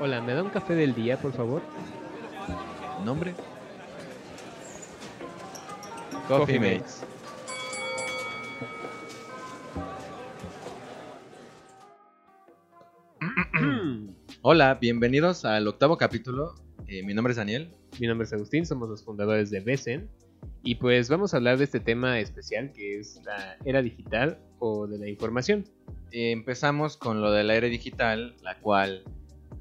[0.00, 1.62] Hola, ¿me da un café del día, por favor?
[3.04, 3.32] ¿Nombre?
[6.26, 7.04] Coffee Coffee Mates.
[14.42, 16.56] Hola, bienvenidos al octavo capítulo.
[16.88, 17.70] Eh, mi nombre es Daniel.
[18.00, 20.10] Mi nombre es Agustín, somos los fundadores de Besen.
[20.64, 24.88] Y pues vamos a hablar de este tema especial que es la era digital o
[24.88, 25.64] de la información.
[26.10, 29.04] Eh, empezamos con lo de la era digital, la cual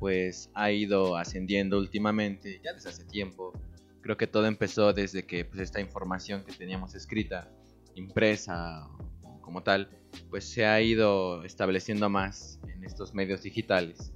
[0.04, 3.54] pues ha ido ascendiendo últimamente, ya desde hace tiempo.
[4.02, 7.50] Creo que todo empezó desde que pues, esta información que teníamos escrita,
[7.96, 8.86] impresa
[9.22, 9.90] o como tal,
[10.30, 14.12] pues se ha ido estableciendo más en estos medios digitales.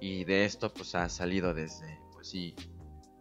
[0.00, 2.54] Y de esto pues ha salido desde, pues sí,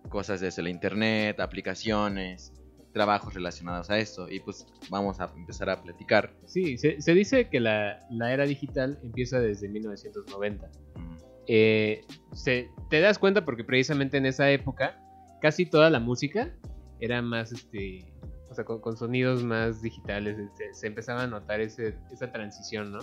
[0.08, 2.54] cosas desde la internet, aplicaciones,
[2.94, 4.32] trabajos relacionados a esto.
[4.32, 6.34] Y pues vamos a empezar a platicar.
[6.46, 10.72] Sí, se, se dice que la, la era digital empieza desde 1990.
[10.96, 15.02] Mm, Eh, se, te das cuenta porque precisamente en esa época
[15.42, 16.54] casi toda la música
[17.00, 18.06] era más, este,
[18.52, 20.38] o sea, con, con sonidos más digitales.
[20.56, 23.00] Se, se empezaba a notar ese, esa transición, ¿no?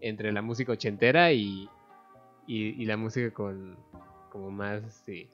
[0.00, 1.68] Entre la música ochentera y,
[2.48, 3.76] y, y la música con
[4.30, 5.30] como más, este,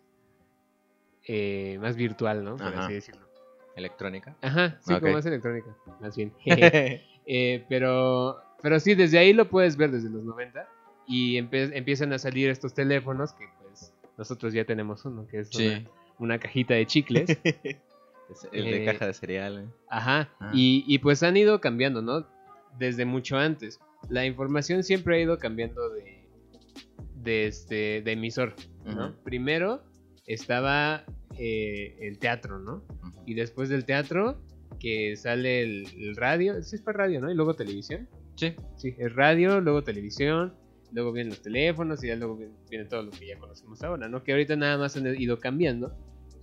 [1.26, 2.58] eh, más virtual, ¿no?
[2.58, 2.84] Por Ajá.
[2.84, 3.26] así decirlo.
[3.76, 4.36] Electrónica.
[4.42, 6.34] Ajá, sí, como más electrónica, más bien.
[7.24, 10.68] Eh, pero, pero sí, desde ahí lo puedes ver desde los 90
[11.06, 15.66] y empiezan a salir estos teléfonos que pues nosotros ya tenemos uno, que es Sí.
[15.68, 17.38] una, una cajita de chicles.
[18.30, 19.58] Es el de Eh, caja de cereal.
[19.58, 19.74] eh.
[19.90, 20.50] Ajá, Ah.
[20.54, 22.26] y, y pues han ido cambiando, ¿no?
[22.78, 23.78] Desde mucho antes.
[24.08, 26.26] La información siempre ha ido cambiando de,
[27.16, 28.54] de, este, de emisor,
[28.86, 29.14] ¿no?
[29.22, 29.82] Primero
[30.26, 31.04] estaba
[31.38, 32.82] eh, el teatro, ¿no?
[33.26, 34.40] Y después del teatro
[34.80, 37.30] que sale el, el radio, sí es para radio, ¿no?
[37.30, 38.08] Y luego televisión.
[38.36, 38.54] Sí.
[38.76, 40.54] Sí, es radio, luego televisión,
[40.92, 44.08] luego vienen los teléfonos y ya luego viene, viene todo lo que ya conocemos ahora,
[44.08, 44.22] ¿no?
[44.22, 45.96] Que ahorita nada más han ido cambiando.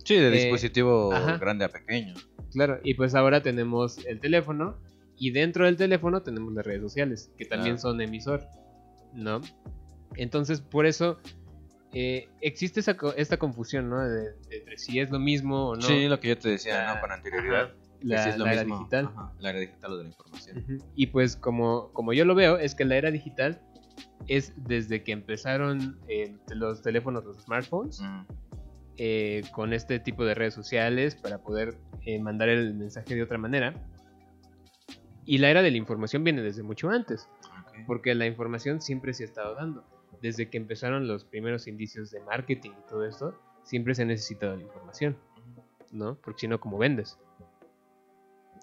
[0.04, 1.36] Sí, de Eh, dispositivo ajá.
[1.38, 2.14] grande a pequeño.
[2.52, 4.76] Claro, y pues ahora tenemos el teléfono
[5.16, 8.42] y dentro del teléfono tenemos las redes sociales, que también son emisor,
[9.12, 9.40] ¿no?
[10.16, 11.18] Entonces, por eso
[11.92, 14.00] eh, existe esa, esta confusión, ¿no?
[14.00, 15.82] De, de entre si es lo mismo o no.
[15.82, 17.00] Sí, lo que yo te decía, La- ¿no?
[17.00, 17.64] Con anterioridad.
[17.64, 18.78] Ajá, la, es lo la era mismo.
[18.78, 19.04] digital.
[19.06, 20.82] Ajá, la era digital o de la información.
[20.96, 23.60] Y pues como, como yo lo veo, es que la era digital
[24.26, 28.20] es desde que empezaron eh, los teléfonos, los smartphones, Mm,
[29.02, 33.38] eh, con este tipo de redes sociales para poder eh, mandar el mensaje de otra
[33.38, 33.72] manera.
[35.24, 37.26] Y la era de la información viene desde mucho antes,
[37.86, 39.84] porque la información siempre se ha estado dando.
[40.20, 44.54] Desde que empezaron los primeros indicios de marketing y todo esto, siempre se ha necesitado
[44.56, 45.16] la información,
[45.92, 46.16] ¿no?
[46.16, 47.18] Porque si no, ¿cómo vendes?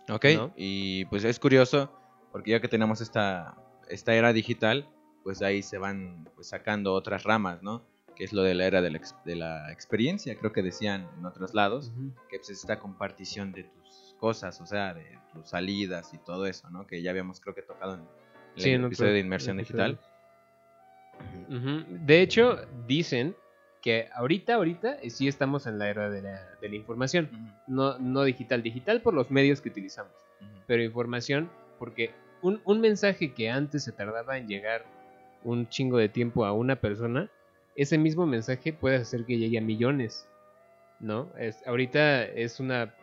[0.07, 0.53] Ok, ¿no?
[0.55, 1.91] y pues es curioso,
[2.31, 3.55] porque ya que tenemos esta,
[3.89, 4.87] esta era digital,
[5.27, 7.83] pues de ahí se van pues, sacando otras ramas, ¿no?
[8.15, 11.05] Que es lo de la era de la, ex- de la experiencia, creo que decían
[11.19, 11.91] en otros lados,
[12.29, 16.45] que pues es esta compartición de tus cosas, o sea, de tus salidas y todo
[16.45, 16.87] eso, ¿no?
[16.87, 17.99] Que ya habíamos creo que tocado en
[18.55, 19.99] el Sí, en otro episodio de inmersión digital.
[21.49, 22.57] De hecho,
[22.87, 23.35] dicen
[23.81, 27.29] que ahorita, ahorita eh, sí estamos en la era de la, de la información.
[27.67, 30.13] No, no digital, digital por los medios que utilizamos,
[30.67, 31.49] pero información
[31.79, 32.11] porque
[32.41, 34.85] un, un mensaje que antes se tardaba en llegar
[35.47, 37.29] un chingo de tiempo a una persona,
[37.75, 40.27] ese mismo mensaje puede hacer que llegue a millones,
[40.99, 41.29] ¿no?
[41.37, 42.93] Es, ahorita es una,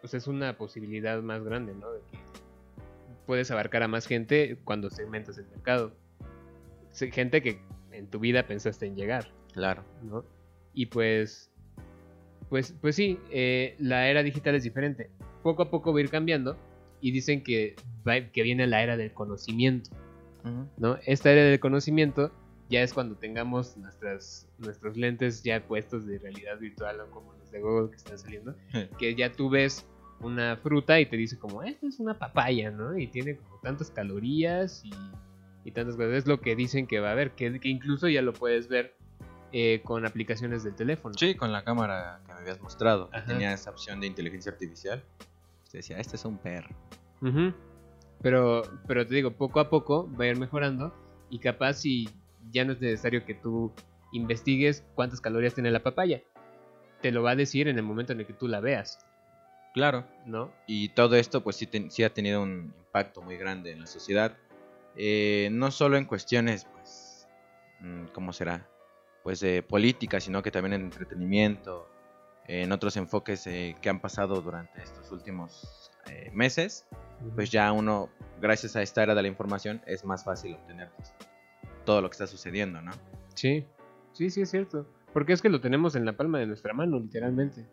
[0.00, 1.92] pues es una posibilidad más grande, ¿no?
[1.92, 2.18] De que
[3.26, 5.92] puedes abarcar a más gente cuando segmentas el mercado.
[6.92, 7.60] Gente que
[7.92, 9.32] en tu vida pensaste en llegar.
[9.52, 9.82] Claro.
[10.02, 10.24] ¿no?
[10.72, 11.50] Y pues,
[12.48, 15.10] pues, pues sí, eh, la era digital es diferente.
[15.42, 16.56] Poco a poco va a ir cambiando
[17.00, 17.74] y dicen que,
[18.08, 19.90] va- que viene la era del conocimiento,
[20.76, 20.98] ¿no?
[21.06, 22.32] Esta era del conocimiento
[22.70, 27.50] ya es cuando tengamos nuestras, nuestros lentes ya puestos de realidad virtual o como los
[27.50, 28.54] de Google que están saliendo,
[28.98, 29.86] que ya tú ves
[30.20, 32.96] una fruta y te dice como, esta es una papaya, ¿no?
[32.96, 34.92] Y tiene como tantas calorías y,
[35.64, 36.12] y tantas cosas.
[36.12, 38.96] Es lo que dicen que va a haber, que, que incluso ya lo puedes ver
[39.52, 41.14] eh, con aplicaciones del teléfono.
[41.18, 43.26] Sí, con la cámara que me habías mostrado, Ajá.
[43.26, 45.04] tenía esa opción de inteligencia artificial.
[45.70, 46.74] Te decía, este es un perro.
[48.24, 50.94] Pero, pero te digo, poco a poco va a ir mejorando
[51.28, 52.08] y capaz si
[52.50, 53.70] ya no es necesario que tú
[54.12, 56.22] investigues cuántas calorías tiene la papaya.
[57.02, 58.98] Te lo va a decir en el momento en el que tú la veas,
[59.74, 60.06] Claro.
[60.24, 60.52] ¿no?
[60.66, 64.38] Y todo esto, pues sí, sí ha tenido un impacto muy grande en la sociedad.
[64.96, 67.28] Eh, no solo en cuestiones, pues,
[67.80, 68.66] mm, ¿cómo será?
[69.22, 71.90] Pues de política, sino que también en entretenimiento,
[72.46, 76.86] en otros enfoques eh, que han pasado durante estos últimos eh, meses.
[77.34, 78.10] Pues ya uno,
[78.40, 81.14] gracias a esta era de la información, es más fácil obtener pues,
[81.84, 82.92] todo lo que está sucediendo, ¿no?
[83.34, 83.64] Sí.
[84.12, 84.86] Sí, sí, es cierto.
[85.12, 87.66] Porque es que lo tenemos en la palma de nuestra mano, literalmente.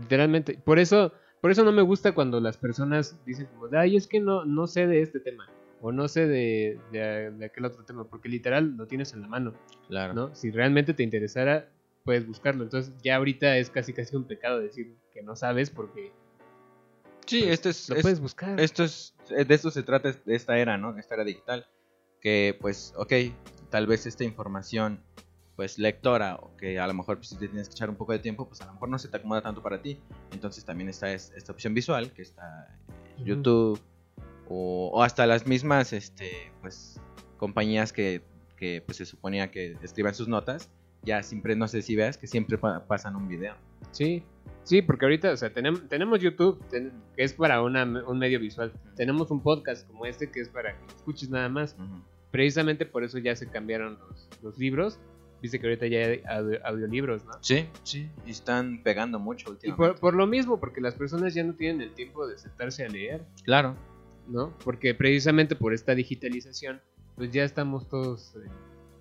[0.00, 0.58] Literalmente.
[0.64, 4.20] Por eso, por eso no me gusta cuando las personas dicen como, ay, es que
[4.20, 5.48] no, no sé de este tema.
[5.80, 8.04] O no sé de, de, de aquel otro tema.
[8.04, 9.52] Porque literal lo tienes en la mano.
[9.88, 10.14] Claro.
[10.14, 10.34] ¿no?
[10.34, 11.68] Si realmente te interesara,
[12.04, 12.62] puedes buscarlo.
[12.62, 16.12] Entonces ya ahorita es casi casi un pecado decir que no sabes porque
[17.26, 18.60] Sí, pues, esto es, lo es- puedes buscar.
[18.60, 20.96] esto es, eh, de esto se trata esta era, ¿no?
[20.98, 21.66] Esta era digital.
[22.20, 23.12] Que pues, ok,
[23.70, 25.02] tal vez esta información,
[25.56, 28.12] pues lectora, o que a lo mejor pues, si te tienes que echar un poco
[28.12, 30.00] de tiempo, pues a lo mejor no se te acomoda tanto para ti.
[30.32, 32.78] Entonces también está es- esta opción visual, que está
[33.18, 33.24] en.
[33.26, 33.80] YouTube,
[34.48, 37.00] o, o hasta las mismas, este, pues,
[37.38, 38.22] compañías que,
[38.56, 40.70] que pues se suponía que escriban sus notas,
[41.04, 43.54] ya siempre, no sé si veas, que siempre pa- pasan un video.
[43.92, 44.22] Sí,
[44.62, 48.40] sí, porque ahorita, o sea, tenemos, tenemos YouTube, ten- que es para una, un medio
[48.40, 48.72] visual.
[48.96, 51.76] Tenemos un podcast como este que es para que escuches nada más.
[52.30, 54.98] Precisamente por eso ya se cambiaron los, los libros.
[55.40, 57.32] Viste que ahorita ya hay audio- audiolibros, ¿no?
[57.42, 59.92] Sí, sí, y están pegando mucho Y últimamente.
[59.92, 62.88] por, por lo mismo, porque las personas ya no tienen el tiempo de sentarse a
[62.88, 63.76] leer, Claro.
[64.26, 64.56] ¿no?
[64.64, 66.80] Porque precisamente por esta digitalización,
[67.14, 68.48] pues ya estamos todos eh,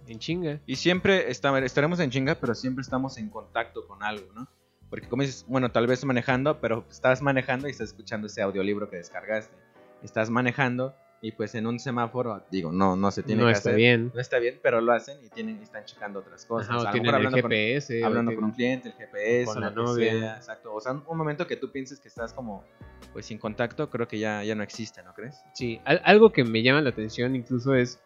[0.07, 0.59] en chinga.
[0.65, 4.47] Y siempre está- estaremos en chinga, pero siempre estamos en contacto con algo, ¿no?
[4.89, 8.89] Porque como dices, bueno, tal vez manejando, pero estás manejando y estás escuchando ese audiolibro
[8.89, 9.55] que descargaste.
[10.03, 13.69] Estás manejando y pues en un semáforo, digo, no, no se tiene no que está
[13.69, 13.77] hacer.
[13.77, 14.11] bien.
[14.13, 16.69] No está bien, pero lo hacen y tienen, están checando otras cosas.
[16.69, 18.03] Ajá, o lo tienen el hablando con- GPS.
[18.03, 20.11] o hablando con tienen- un cliente, el GPS, con o la lo que novia.
[20.19, 20.73] sea, exacto.
[20.75, 22.63] O sea, un momento que tú pienses que estás como,
[23.13, 25.41] pues sin contacto, creo que ya, ya no existe, ¿no crees?
[25.53, 28.01] Sí, al- algo que me llama la atención incluso es,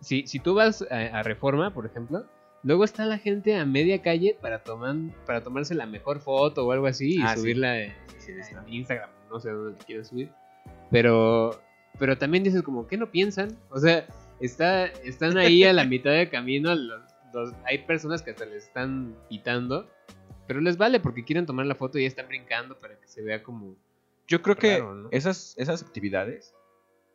[0.00, 2.24] si, si tú vas a, a Reforma, por ejemplo,
[2.62, 4.94] luego está la gente a media calle para, tomar,
[5.26, 7.40] para tomarse la mejor foto o algo así y Ah, sí.
[7.40, 8.32] subirla en, Sí,
[8.68, 10.30] Instagram, no sé dónde quieran subir.
[10.90, 11.58] Pero,
[11.98, 13.56] pero también dices como, ¿qué no piensan?
[13.70, 14.06] O sea,
[14.40, 17.02] está, están ahí a la mitad del camino, los-
[17.32, 19.88] los- hay personas que hasta les están pitando,
[20.46, 23.22] pero les vale porque quieren tomar la foto y ya están brincando para que se
[23.22, 23.76] vea como...
[24.26, 26.54] Yo creo que esas, esas actividades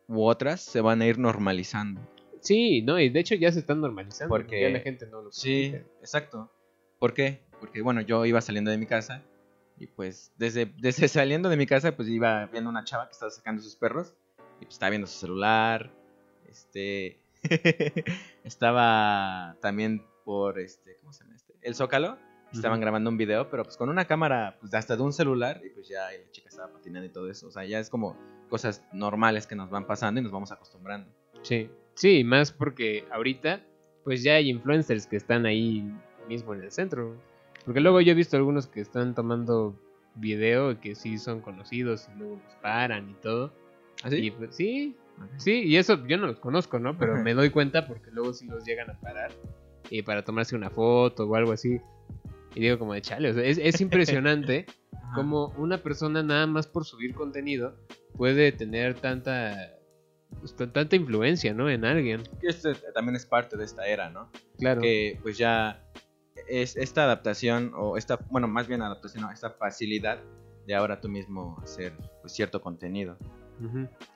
[0.08, 2.00] u otras se van a ir normalizando.
[2.44, 4.28] Sí, no, y de hecho ya se están normalizando.
[4.32, 5.90] Porque- ya la gente no lo Sí, critica.
[6.00, 6.52] exacto.
[7.00, 7.40] ¿Por qué?
[7.58, 9.22] Porque bueno, yo iba saliendo de mi casa
[9.78, 13.30] y pues desde, desde saliendo de mi casa pues iba viendo una chava que estaba
[13.30, 14.14] sacando sus perros
[14.60, 15.90] y pues estaba viendo su celular.
[16.46, 17.18] Este
[18.44, 21.54] estaba también por este, ¿cómo se llama este?
[21.62, 22.18] El Zócalo.
[22.52, 25.70] Estaban grabando un video, pero pues con una cámara pues hasta de un celular y
[25.70, 27.48] pues ya la chica estaba patinando y todo eso.
[27.48, 28.16] O sea, ya es como
[28.48, 31.10] cosas normales que nos van pasando y nos vamos acostumbrando.
[31.42, 33.62] Sí, sí, más porque ahorita
[34.04, 35.90] pues ya hay influencers que están ahí
[36.28, 37.16] mismo en el centro.
[37.64, 39.74] Porque luego yo he visto algunos que están tomando
[40.16, 43.52] video y que sí son conocidos y luego los paran y todo.
[44.10, 44.96] Y pues, sí,
[45.38, 46.98] sí, y eso yo no los conozco, ¿no?
[46.98, 49.32] Pero me doy cuenta porque luego sí los llegan a parar
[49.88, 51.80] y para tomarse una foto o algo así.
[52.54, 54.66] Y digo como de chale, o sea, es, es impresionante
[55.14, 57.76] como una persona nada más por subir contenido
[58.16, 59.74] puede tener tanta
[60.40, 61.68] pues, tanta influencia, ¿no?
[61.70, 62.22] En alguien.
[62.40, 64.30] Que este también es parte de esta era, ¿no?
[64.58, 64.80] Claro.
[64.80, 65.84] que pues ya
[66.48, 70.18] es esta adaptación o esta, bueno, más bien adaptación, no, esta facilidad
[70.66, 73.16] de ahora tú mismo hacer pues, cierto contenido.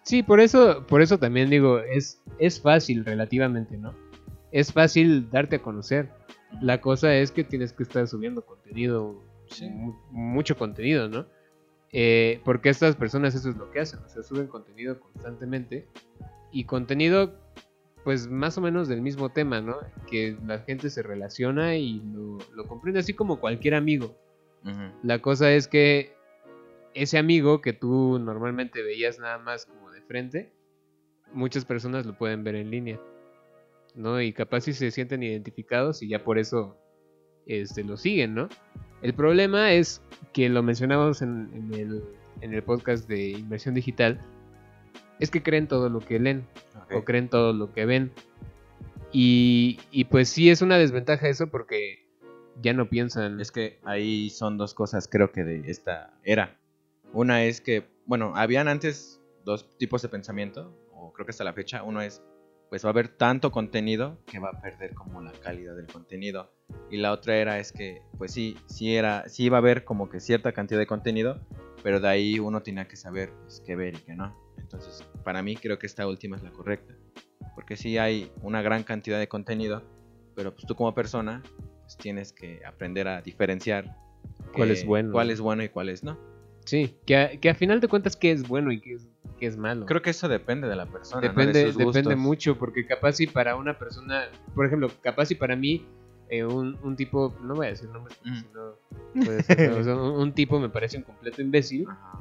[0.03, 3.95] Sí, por eso, por eso también digo, es, es fácil relativamente, ¿no?
[4.51, 6.11] Es fácil darte a conocer.
[6.61, 9.67] La cosa es que tienes que estar subiendo contenido, Sí.
[10.11, 11.27] mucho contenido, ¿no?
[11.93, 15.87] Eh, porque estas personas eso es lo que hacen, o sea, suben contenido constantemente
[16.53, 17.35] y contenido
[18.05, 19.77] pues más o menos del mismo tema, ¿no?
[20.11, 24.17] Que la gente se relaciona y lo, lo comprende así como cualquier amigo.
[25.03, 26.13] La cosa es que
[26.95, 30.53] ese amigo que tú normalmente veías nada más como de frente,
[31.33, 33.01] muchas personas lo pueden ver en línea,
[33.95, 34.21] ¿no?
[34.21, 36.77] Y capaz si se sienten identificados y ya por eso
[37.47, 38.49] este, lo siguen, ¿no?
[39.03, 40.03] El problema es
[40.33, 42.05] que lo mencionábamos en, en el,
[42.41, 44.21] en el podcast de inversión digital,
[45.21, 46.47] es que creen todo lo que leen
[46.85, 46.95] Ok.
[46.97, 48.13] o creen todo lo que ven.
[49.13, 52.07] Y, y pues sí es una desventaja eso porque
[52.61, 53.41] ya no piensan.
[53.41, 56.57] Es que ahí son dos cosas creo que de esta era.
[57.13, 61.55] Una es que, bueno, habían antes dos tipos de pensamiento, o creo que hasta la
[61.55, 61.83] fecha.
[61.83, 62.23] Uno es,
[62.69, 66.53] pues va a haber tanto contenido que va a perder como la calidad del contenido.
[66.91, 70.09] Y la otra era es que, pues sí, sí era, sí iba a haber como
[70.09, 71.41] que cierta cantidad de contenido,
[71.83, 74.37] pero de ahí uno tenía que saber pues, qué ver y qué no.
[74.59, 76.95] Entonces, para mí creo que esta última es la correcta.
[77.55, 79.83] Porque sí hay una gran cantidad de contenido,
[80.35, 81.43] pero pues tú como persona
[81.83, 83.97] pues tienes que aprender a diferenciar
[84.53, 85.13] Cuál es bueno.
[85.13, 86.19] cuál es bueno y cuál es no.
[86.69, 89.07] Sí, que a, que a final de cuentas qué es bueno y qué es,
[89.41, 89.87] qué es malo.
[89.87, 91.29] Creo que eso depende de la persona, ¿no?
[91.29, 92.17] depende, de sus depende gustos.
[92.19, 95.87] mucho, porque capaz si para una persona, por ejemplo, capaz si para mí
[96.29, 98.41] eh, un, un tipo, no voy a decir nombres, porque Ujú.
[98.41, 102.21] si no puede ser, o sea, un, un tipo me parece un completo imbécil, Ajá.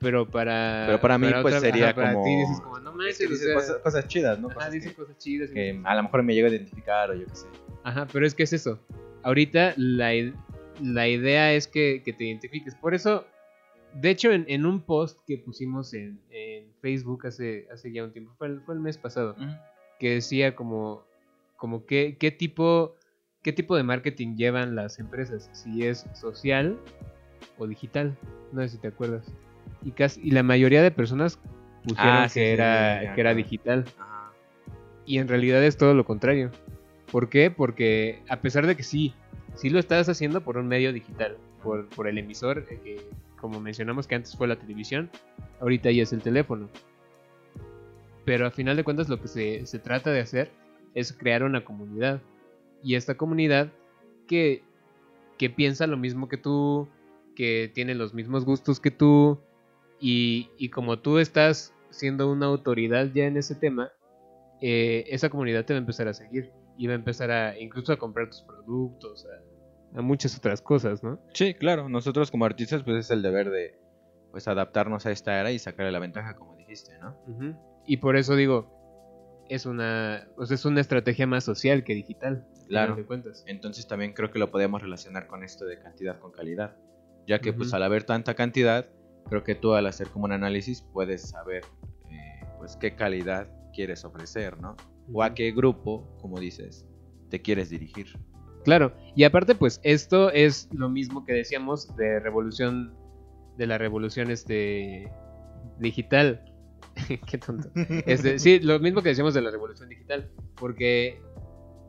[0.00, 0.82] pero para...
[0.86, 3.28] Pero para mí, pues, sería para como- ti dices como, no Es manches, que o
[3.28, 4.48] dice sea, cosas, cosas chidas, ¿no?
[4.48, 5.50] ajá, Cosas que, cosas chidas.
[5.50, 7.46] que a lo mejor me llego a identificar o yo qué sé.
[7.84, 8.80] Ajá, pero es que es eso.
[9.22, 10.10] Ahorita la,
[10.82, 12.74] la idea es que, que te identifiques.
[12.74, 13.24] Por eso,
[13.94, 18.12] de hecho, en, en un post que pusimos en, en Facebook hace, hace ya un
[18.12, 19.36] tiempo, fue el, fue el mes pasado,
[19.98, 21.04] que decía como,
[21.56, 22.94] como qué, qué tipo
[23.42, 26.78] qué tipo de marketing llevan las empresas, si es social
[27.56, 28.16] o digital.
[28.52, 29.32] No sé si te acuerdas.
[29.82, 31.38] Y casi, y la mayoría de personas
[31.82, 33.84] pusieron Ah, que sí, era, sí, que era digital.
[33.98, 34.32] Ajá.
[35.06, 36.50] Y en realidad es todo lo contrario.
[37.10, 37.50] ¿Por qué?
[37.50, 39.14] Porque a pesar de que sí,
[39.54, 43.00] sí lo estás haciendo por un medio digital, por, por el emisor, eh, que
[43.40, 45.10] como mencionamos que antes fue la televisión,
[45.60, 46.68] ahorita ya es el teléfono.
[48.24, 50.50] Pero a final de cuentas lo que se, trata de hacer
[50.94, 52.20] es crear una comunidad.
[52.82, 53.72] Y esta comunidad
[54.26, 54.62] que,
[55.56, 56.88] piensa lo mismo que tú,
[57.34, 59.38] que tiene los mismos gustos que tú,
[60.00, 63.90] y, como tú estás siendo una autoridad ya en ese tema,
[64.60, 67.92] eh, esa comunidad te va a empezar a seguir y va a empezar a incluso
[67.92, 69.26] a comprar tus productos,
[69.94, 71.20] a muchas otras cosas, ¿no?
[71.32, 73.78] Sí, claro, nosotros como artistas pues es el deber de
[74.30, 77.16] pues adaptarnos a esta era y sacarle la ventaja como dijiste, ¿no?
[77.86, 82.46] Y por eso digo, es una, o sea, es una estrategia más social que digital.
[82.54, 82.96] al Claro.
[82.96, 83.44] de cuentas.
[83.46, 86.76] Entonces también creo que lo podemos relacionar con esto de cantidad con calidad,
[87.26, 88.86] ya que pues al haber tanta cantidad,
[89.28, 91.64] creo que tú al hacer como un análisis puedes saber
[92.10, 94.76] eh, pues qué calidad quieres ofrecer, ¿no?
[95.12, 96.86] O a qué grupo, como dices,
[97.30, 98.08] te quieres dirigir.
[98.68, 102.92] Claro, y aparte pues esto es lo mismo que decíamos de revolución,
[103.56, 105.10] de la revolución este
[105.78, 106.42] digital.
[107.26, 107.70] Qué tonto.
[108.04, 111.18] Este, sí, lo mismo que decíamos de la revolución digital, porque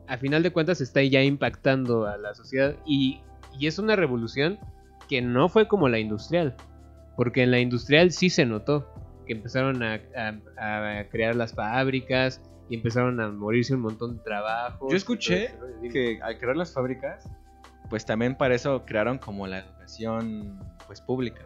[0.08, 3.20] a final de cuentas está ya impactando a la sociedad y,
[3.58, 4.58] y es una revolución
[5.06, 6.56] que no fue como la industrial,
[7.14, 8.88] porque en la industrial sí se notó
[9.26, 14.22] que empezaron a, a- a crear las fábricas y empezaron a morirse un montón de
[14.22, 14.90] trabajos.
[14.90, 15.52] Yo escuché
[15.92, 17.28] que al crear las fábricas,
[17.90, 21.42] pues también para eso crearon como la educación pues pública,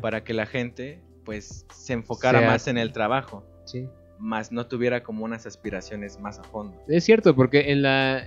[0.00, 3.88] para que la gente pues se enfocara Sea- más en el trabajo, Sí.
[4.18, 6.76] más no tuviera como unas aspiraciones más a fondo.
[6.86, 8.22] Es cierto, porque en la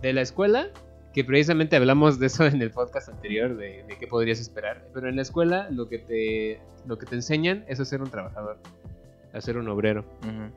[0.00, 0.68] de la escuela,
[1.12, 5.08] que precisamente hablamos de eso en el podcast anterior, de, de qué podrías esperar, pero
[5.10, 8.56] en la escuela lo que te lo que te enseñan es a ser un trabajador,
[9.34, 10.06] a ser un obrero.
[10.22, 10.50] Ujú.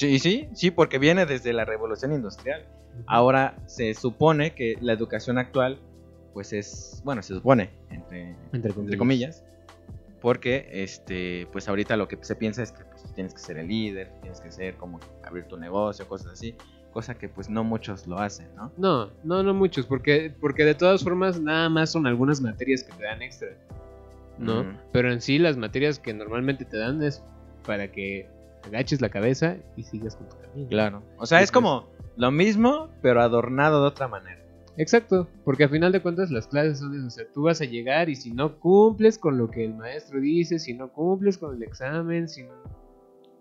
[0.00, 2.64] Sí, sí, sí, porque viene desde la revolución industrial.
[3.06, 5.78] Ahora se supone que la educación actual,
[6.32, 9.44] pues es, bueno, se supone, entre, entre entre comillas,
[10.22, 13.68] porque, este, pues ahorita lo que se piensa es que pues, tienes que ser el
[13.68, 16.54] líder, tienes que ser como abrir tu negocio, cosas así,
[16.94, 18.72] cosa que pues no muchos lo hacen, ¿no?
[18.78, 22.92] No, no, no muchos, porque porque de todas formas nada más son algunas materias que
[22.94, 23.50] te dan extra,
[24.38, 24.64] ¿no?
[24.92, 27.22] Pero en sí las materias que normalmente te dan es
[27.66, 30.68] para que agaches la cabeza y sigas con tu camino.
[30.68, 31.02] Claro.
[31.18, 34.38] O sea, es como lo mismo, pero adornado de otra manera.
[34.76, 37.64] Exacto, porque a final de cuentas las clases son eso, o sea, tú vas a
[37.64, 41.54] llegar y si no cumples con lo que el maestro dice, si no cumples con
[41.56, 42.54] el examen, si no,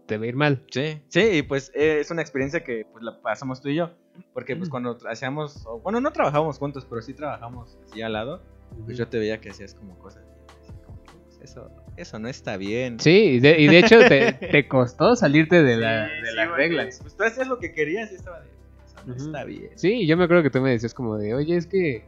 [0.05, 0.65] te va a ir mal.
[0.71, 3.91] Sí, sí, y pues eh, es una experiencia que pues la pasamos tú y yo,
[4.33, 4.71] porque pues Mm.
[4.71, 8.41] cuando hacíamos, o, bueno, no trabajábamos juntos, pero sí trabajamos así al lado,
[8.85, 10.23] pues yo te veía que hacías como cosas,
[10.59, 11.69] decía como que, pues, eso,
[12.01, 12.99] eso no está bien.
[12.99, 16.35] Sí, y de, y de hecho te, te costó salirte de, la, Sí, de sí,
[16.35, 16.99] las reglas.
[17.01, 19.71] Pues tú hacías lo que querías y estaba de, eso no está bien.
[19.75, 22.03] Sí, yo me acuerdo que tú me decías como de, oye, es que,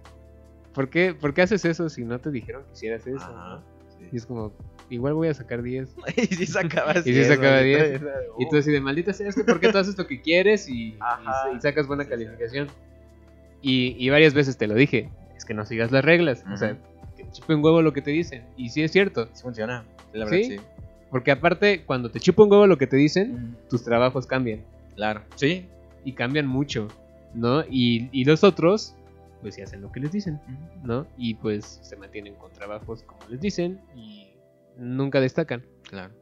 [0.74, 3.18] ¿por qué, ¿por qué haces eso si no te dijeron que hicieras eso?
[3.26, 3.64] Ajá, no?"
[4.00, 4.10] sí.
[4.12, 4.54] Y es como,
[4.90, 5.96] igual voy a sacar 10.
[6.16, 8.00] y sí sacabas Y sí diez, sacaba maldita diez.
[8.02, 10.22] sea, Y tú así de maldita sea, es que ¿por qué tú haces lo que
[10.22, 11.50] quieres y, Ajá.
[11.54, 12.16] y- y sacas buena Sí, sí.
[12.16, 12.68] calificación?
[13.62, 16.78] Y, y varias veces te lo dije, es que no sigas las reglas, o sea,
[17.32, 18.44] chupe un huevo lo que te dicen.
[18.58, 20.58] Y sí es cierto, Sí funciona, la verdad ¿Sí?
[20.58, 20.60] sí.
[21.10, 24.62] porque aparte cuando te chupa un huevo lo que te dicen, tus trabajos cambian.
[24.96, 25.66] Claro, sí.
[26.04, 26.88] Y cambian mucho,
[27.34, 27.64] ¿no?
[27.70, 28.96] Y, y los otros,
[29.42, 30.40] pues sí hacen lo que les dicen,
[30.84, 31.08] ¿no?
[31.18, 34.28] Y pues se mantienen con trabajos como les dicen y
[34.78, 35.64] nunca destacan.
[35.90, 36.14] Claro.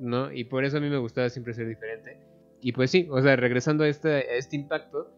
[0.00, 0.32] ¿no?
[0.32, 2.18] Y por eso a mí me gustaba siempre ser diferente.
[2.60, 5.12] Y pues sí, o sea, regresando a este, a este impacto,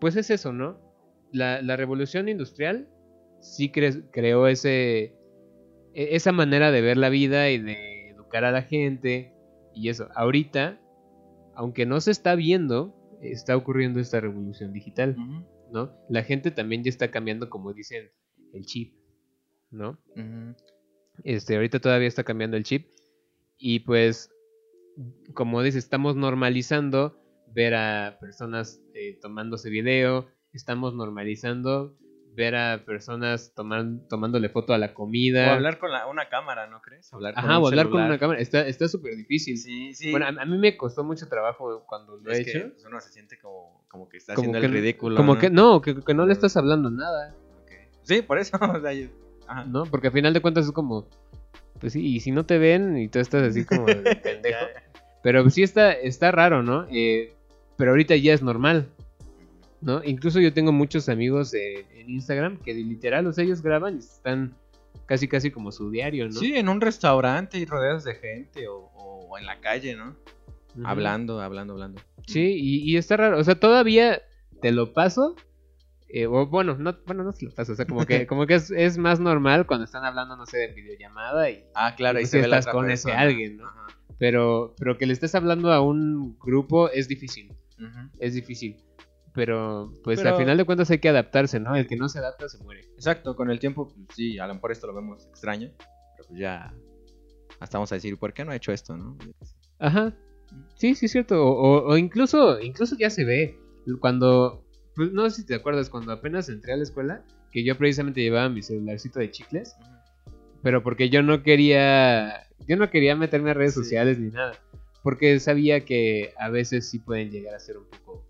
[0.00, 0.78] pues es eso, ¿no?
[1.32, 2.88] La, la revolución industrial
[3.40, 5.14] sí cre- creó ese,
[5.94, 9.32] e- esa manera de ver la vida y de educar a la gente
[9.74, 10.08] y eso.
[10.14, 10.80] Ahorita,
[11.54, 15.16] aunque no se está viendo, está ocurriendo esta revolución digital.
[15.72, 15.92] ¿no?
[16.08, 18.10] La gente también ya está cambiando, como dicen,
[18.52, 18.94] el chip,
[19.70, 19.98] ¿no?
[21.22, 22.86] Este, ahorita todavía está cambiando el chip.
[23.56, 24.30] Y pues,
[25.34, 27.16] como dices, estamos normalizando
[27.54, 31.96] ver a personas eh, tomándose video estamos normalizando
[32.34, 35.48] ver a personas toman- tomándole foto a la comida.
[35.48, 37.12] O hablar con la- una cámara, ¿no crees?
[37.12, 38.40] Hablar con Ajá, o hablar con una cámara.
[38.40, 39.58] Está está súper difícil.
[39.58, 40.10] Sí, sí.
[40.10, 42.70] Bueno, a, a mí me costó mucho trabajo cuando lo he es que hecho.
[42.72, 45.16] pues, uno se siente como, como que está Como haciendo que, el ridículo.
[45.16, 45.40] como ¿no?
[45.40, 47.34] que no, que, que no le estás hablando nada.
[48.02, 48.56] Sí, por eso.
[48.60, 49.08] o sea, yo-
[49.46, 49.64] ajá.
[49.64, 49.84] ¿no?
[49.84, 51.06] Porque al final de cuentas es como,
[51.80, 54.66] pues sí, y si no te ven y tú estás así como de pendejo.
[55.22, 56.86] Pero sí está, está raro, ¿no?
[56.90, 57.34] Eh,
[57.76, 58.86] pero ahorita ya es normal,
[59.80, 60.02] ¿no?
[60.04, 64.54] Incluso yo tengo muchos amigos en Instagram que literal, o sea, ellos graban y están
[65.06, 66.32] casi casi como su diario, ¿no?
[66.32, 70.16] Sí, en un restaurante y rodeados de gente o, o en la calle, ¿no?
[70.84, 72.00] Hablando, hablando, hablando.
[72.26, 74.22] Sí, y, y está raro, o sea, todavía
[74.62, 75.34] te lo paso.
[76.08, 78.54] eh, o bueno, no, bueno, no se lo paso, o sea, como que, como que
[78.54, 82.26] es, es más normal cuando están hablando, no sé, de videollamada y Ah, claro, Y
[82.26, 83.66] se ve estás con ese alguien, ¿no?
[83.68, 83.86] Ajá.
[84.18, 87.52] pero, pero que le estés hablando a un grupo es difícil.
[88.18, 88.76] Es difícil.
[89.32, 91.76] Pero, pues Pero- al final de cuentas hay que adaptarse, ¿no?
[91.76, 92.80] El que no se adapta se muere.
[92.96, 96.40] Exacto, con el tiempo, pues, sí, a lo mejor esto lo vemos extraño, pero pues
[96.40, 96.74] ya
[97.60, 99.16] hasta vamos a decir, ¿por qué no ha hecho esto, no?
[99.78, 100.14] Ajá.
[100.74, 101.44] Sí, sí, es cierto.
[101.46, 103.56] O, o- o incluso, incluso ya se ve.
[104.00, 104.64] Cuando,
[104.96, 108.20] pues, no sé si te acuerdas, cuando apenas entré a la escuela, que yo precisamente
[108.20, 109.76] llevaba mi celularcito de chicles,
[110.62, 113.80] pero porque yo no quería, yo no quería meterme a redes Sí.
[113.80, 114.52] sociales ni nada.
[115.02, 118.24] Porque sabía que a veces sí pueden llegar a ser un poco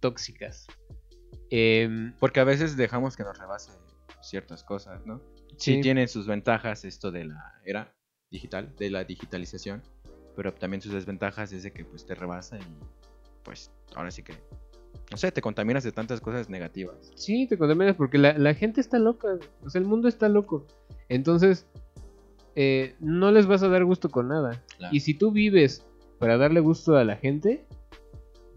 [0.00, 0.66] tóxicas.
[1.50, 3.72] Em, Porque a veces dejamos que nos rebase
[4.22, 5.20] ciertas cosas, ¿no?
[5.56, 7.94] Sí, sí, tiene sus ventajas esto de la era
[8.30, 9.82] digital, de la digitalización,
[10.34, 12.62] pero también sus desventajas es de que pues te rebasa y
[13.42, 14.34] pues ahora sí que,
[15.10, 17.12] no sé, te contaminas de tantas cosas negativas.
[17.14, 19.28] Sí, te contaminas porque la, la gente está loca.
[19.62, 20.66] O sea, el mundo está loco.
[21.08, 21.66] Entonces,
[22.56, 24.62] eh, no les vas a dar gusto con nada.
[24.78, 24.94] Claro.
[24.94, 25.86] Y si tú vives
[26.18, 27.65] para darle gusto a la gente,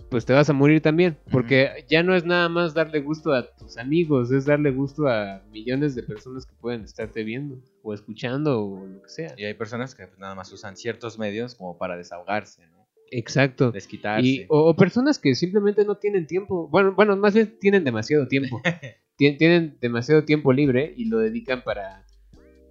[0.09, 1.17] pues te vas a morir también.
[1.31, 5.41] Porque ya no es nada más darle gusto a tus amigos, es darle gusto a
[5.51, 9.33] millones de personas que pueden estarte viendo o escuchando o lo que sea.
[9.37, 12.87] Y hay personas que nada más usan ciertos medios como para desahogarse, ¿no?
[13.11, 13.71] Exacto.
[13.71, 14.27] Desquitarse.
[14.27, 16.67] Y, o, o personas que simplemente no tienen tiempo.
[16.67, 18.61] Bueno, bueno, más bien tienen demasiado tiempo.
[19.17, 22.05] Tien- tienen demasiado tiempo libre y lo dedican para,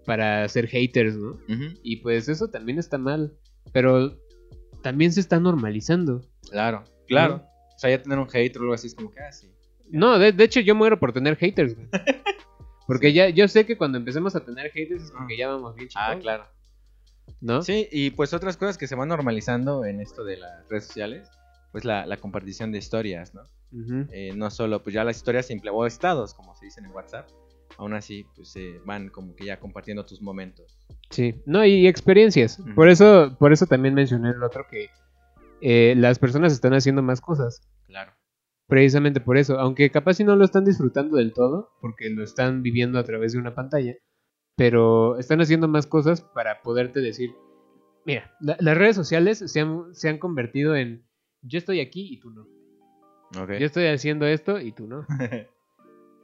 [0.06, 1.38] para ser haters, ¿no?
[1.82, 3.32] Y pues eso también está mal.
[3.72, 4.16] Pero
[4.82, 6.22] también se está normalizando.
[6.50, 7.44] Claro, claro.
[7.74, 9.50] O sea, ya tener un hate o algo así es como que, ah, sí.
[9.90, 11.88] No, de, de hecho yo muero por tener haters, güey.
[12.86, 15.88] Porque ya yo sé que cuando empecemos a tener haters es porque ya vamos bien
[15.94, 16.46] Ah, chicos, claro.
[17.42, 17.60] ¿no?
[17.62, 21.28] Sí, y pues otras cosas que se van normalizando en esto de las redes sociales,
[21.70, 23.42] pues la, la compartición de historias, ¿no?
[24.10, 27.28] Eh, no solo, pues ya las historias simple o estados, como se dicen en WhatsApp,
[27.76, 30.78] aún así, pues se van como que ya compartiendo tus momentos.
[31.10, 32.58] Sí, no, y experiencias.
[32.74, 34.88] Por eso, por eso también mencioné el otro que
[35.60, 37.60] eh, las personas están haciendo más cosas.
[37.86, 38.12] Claro.
[38.66, 42.62] Precisamente por eso, aunque capaz si no lo están disfrutando del todo, porque lo están
[42.62, 43.94] viviendo a través de una pantalla,
[44.56, 47.30] pero están haciendo más cosas para poderte decir,
[48.04, 51.06] mira, la- las redes sociales se han, se han convertido en
[51.42, 52.46] yo estoy aquí y tú no.
[53.58, 55.06] Yo estoy haciendo esto y tú no.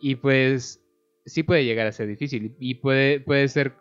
[0.01, 0.83] Y pues
[1.25, 2.55] sí puede llegar a ser difícil.
[2.59, 3.75] Y puede, puede ser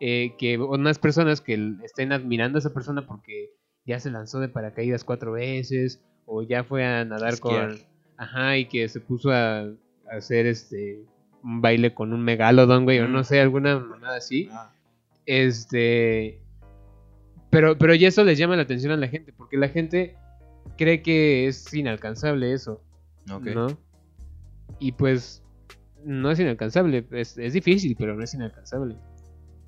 [0.00, 3.50] eh, que unas personas que estén admirando a esa persona porque
[3.86, 7.68] ya se lanzó de paracaídas cuatro veces o ya fue a nadar Esquiar.
[7.68, 7.78] con...
[8.16, 9.72] Ajá, y que se puso a, a
[10.10, 11.04] hacer este
[11.42, 14.48] un baile con un megalodón, güey, o no sé, alguna mamada así.
[14.52, 14.72] Ah,
[15.26, 16.40] Este.
[17.50, 20.16] Pero, pero ya eso les llama la atención a la gente, porque la gente
[20.78, 22.82] cree que es inalcanzable eso.
[23.30, 23.46] ok.
[23.46, 23.66] ¿no?
[24.78, 25.42] Y pues
[26.04, 28.96] no es inalcanzable, es, es difícil, pero no es inalcanzable.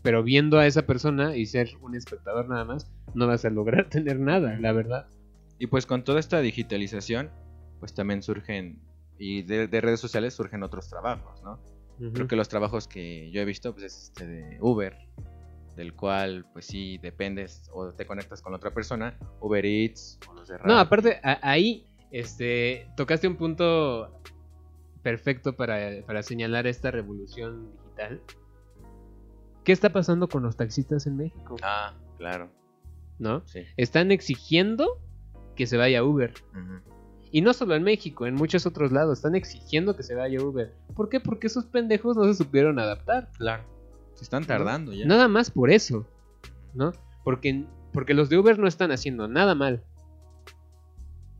[0.05, 3.89] Pero viendo a esa persona y ser un espectador nada más, no vas a lograr
[3.91, 5.09] tener nada, la verdad.
[5.59, 7.31] Y pues con toda esta digitalización,
[7.81, 8.79] pues también surgen,
[9.19, 11.59] y de, de redes sociales surgen otros trabajos, ¿no?
[12.13, 14.95] Creo que los trabajos que yo he visto, pues es este de Uber,
[15.77, 20.49] del cual, pues sí, dependes o te conectas con otra persona, Uber Eats o los
[20.49, 24.21] de No, aparte, a- ahí este, tocaste un punto
[25.03, 28.21] perfecto para, para señalar esta revolución digital.
[29.65, 31.57] ¿Qué está pasando con los taxistas en México?
[31.63, 32.51] Ah, claro,
[33.19, 33.43] ¿No?
[33.47, 33.61] sí.
[33.77, 35.01] Están exigiendo
[35.57, 36.35] que se vaya Uber.
[36.53, 36.81] Ujú.
[37.33, 40.73] Y no solo en México, en muchos otros lados están exigiendo que se vaya Uber.
[40.95, 41.19] ¿Por qué?
[41.19, 43.31] Porque esos pendejos no se supieron adaptar.
[43.39, 43.65] Claro.
[44.15, 45.07] Se están tardando ya.
[45.07, 46.07] Nada más por eso,
[46.75, 46.93] ¿no?
[47.25, 49.83] Porque, porque los de Uber no están haciendo nada mal,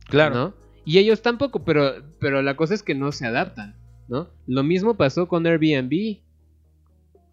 [0.07, 0.35] Claro.
[0.35, 0.53] ¿no?
[0.83, 3.75] Y ellos tampoco, pero, pero la cosa es que no se adaptan,
[4.07, 4.29] ¿no?
[4.45, 6.19] Lo mismo pasó con Airbnb,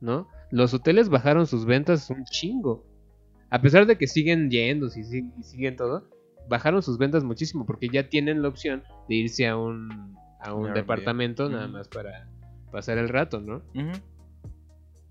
[0.00, 0.28] ¿no?
[0.52, 2.84] Los hoteles bajaron sus ventas un chingo.
[3.50, 6.08] A pesar de que siguen yendo y, sig- y siguen todo,
[6.48, 10.74] bajaron sus ventas muchísimo porque ya tienen la opción de irse a un a un
[10.74, 12.28] departamento nada más para
[12.70, 13.62] pasar el rato, ¿no?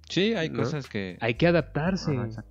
[0.09, 0.59] Sí, hay ¿No?
[0.59, 1.17] cosas que...
[1.21, 2.17] Hay que adaptarse.
[2.17, 2.43] Ajá.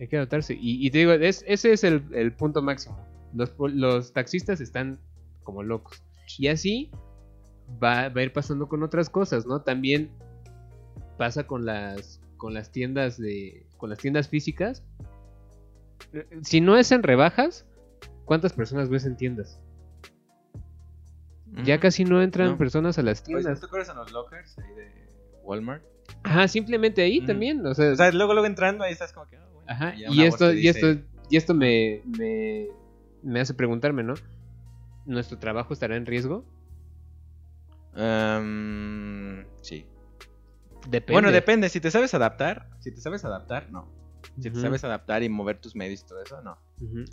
[0.00, 0.54] Hay que adaptarse.
[0.54, 2.96] Y, y te digo, es- ese es el, el punto máximo.
[3.34, 4.98] Los, los taxistas están
[5.42, 6.02] como locos.
[6.38, 6.90] Y así
[7.82, 9.60] va, va a ir pasando con otras cosas, ¿no?
[9.60, 10.10] También
[11.18, 14.82] pasa con las con las tiendas de con las tiendas físicas.
[16.12, 17.64] Eh, Si no es en rebajas,
[18.24, 19.60] ¿cuántas personas ves en tiendas?
[21.62, 21.82] Ya Ujú.
[21.82, 22.58] casi no entran No.
[22.58, 23.60] personas a las tiendas.
[23.60, 24.90] ¿Tú acuerdas en los lockers ahí de
[25.44, 25.84] Walmart?
[26.24, 29.36] Ajá, simplemente ahí también, o sea, O sea, luego, luego entrando ahí estás como que...
[29.36, 29.70] ah, bueno.
[29.70, 32.66] Ajá, ya y esto, y dice, esto, y esto me, me,
[33.22, 34.14] me hace preguntarme, ¿no?
[35.06, 36.44] ¿Nuestro trabajo estará en riesgo?
[37.94, 39.86] Em, sí.
[40.88, 41.12] Depende.
[41.12, 41.68] Bueno, depende.
[41.68, 43.88] Si te sabes adaptar, si te sabes adaptar, no.
[44.40, 46.56] Si te sabes adaptar y mover tus medios y todo eso, no.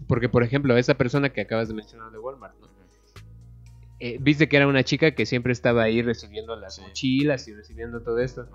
[0.08, 2.68] Porque, por ejemplo, esa persona que acabas de mencionar de Walmart, ¿no?
[4.00, 6.82] Eh, Viste que era una chica que siempre estaba ahí recibiendo las Sí.
[6.82, 8.48] mochilas y recibiendo todo esto.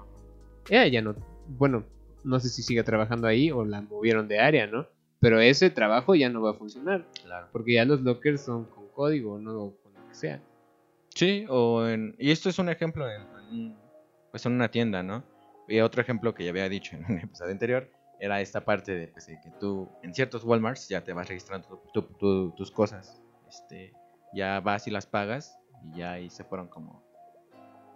[0.71, 1.15] Ella ya no,
[1.49, 1.85] bueno,
[2.23, 4.87] no sé si sigue trabajando ahí o la movieron de área, ¿no?
[5.21, 7.07] Pero ese trabajo ya no va a funcionar.
[7.23, 7.49] Claro.
[7.53, 10.41] Porque ya los lockers son con código, no con lo que sea.
[11.15, 12.15] Sí, o en...
[12.19, 13.23] Y esto es un ejemplo en,
[13.53, 13.77] en-
[14.35, 15.23] pues en una tienda, ¿no?
[15.69, 19.07] Y otro ejemplo que ya había dicho en un episodio anterior era esta parte de,
[19.07, 22.73] pues, de que tú en ciertos Walmarts ya te vas registrando tu- tu- tu- tus
[22.73, 23.23] cosas.
[23.49, 23.95] Este,
[24.33, 27.05] ya vas y las pagas y ya ahí se fueron como...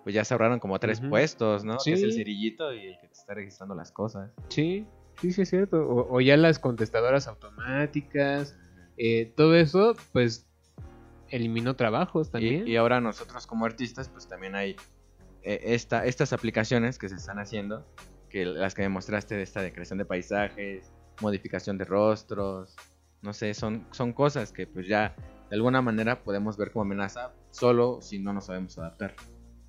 [0.05, 1.77] Pues ya se ahorraron como tres puestos, ¿no?
[1.85, 2.18] Que es el Sí.
[2.18, 4.31] cerillito y el que te está registrando las cosas.
[4.48, 4.87] Sí,
[5.20, 5.79] sí, sí es cierto.
[5.88, 8.57] O, o ya las contestadoras automáticas,
[8.96, 10.46] eh, todo eso, pues
[11.31, 12.66] eliminó trabajos también.
[12.68, 14.77] Y, y ahora nosotros como artistas, pues también hay
[15.42, 17.87] esta, estas aplicaciones que se están haciendo,
[18.29, 22.77] que las que me mostraste de esta de creación de paisajes, modificación de rostros,
[23.22, 25.14] no sé, son, son cosas que pues ya
[25.51, 29.14] de alguna manera podemos ver como amenaza solo si no nos sabemos adaptar.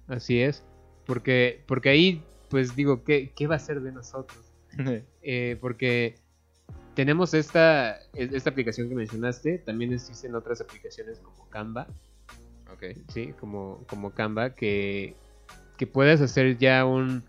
[0.08, 0.64] Así es.
[1.06, 4.46] Porque, porque ahí, pues digo, ¿qué, qué va a ser de nosotros?
[5.22, 6.16] Eh, porque
[6.96, 11.88] tenemos esta, e- esta aplicación que mencionaste, también existen otras aplicaciones como Canva,
[12.72, 12.84] ok.
[13.10, 13.34] ¿sí?
[13.40, 15.16] Como, como Canva, que,
[15.80, 17.24] que puedes hacer ya un,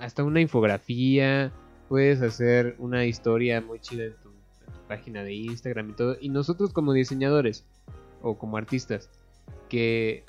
[0.00, 1.52] hasta una infografía,
[1.88, 6.16] puedes hacer una historia muy chida en tu, en tu página de Instagram y todo.
[6.20, 7.64] Y nosotros como diseñadores
[8.20, 9.08] o como artistas,
[9.68, 10.24] que,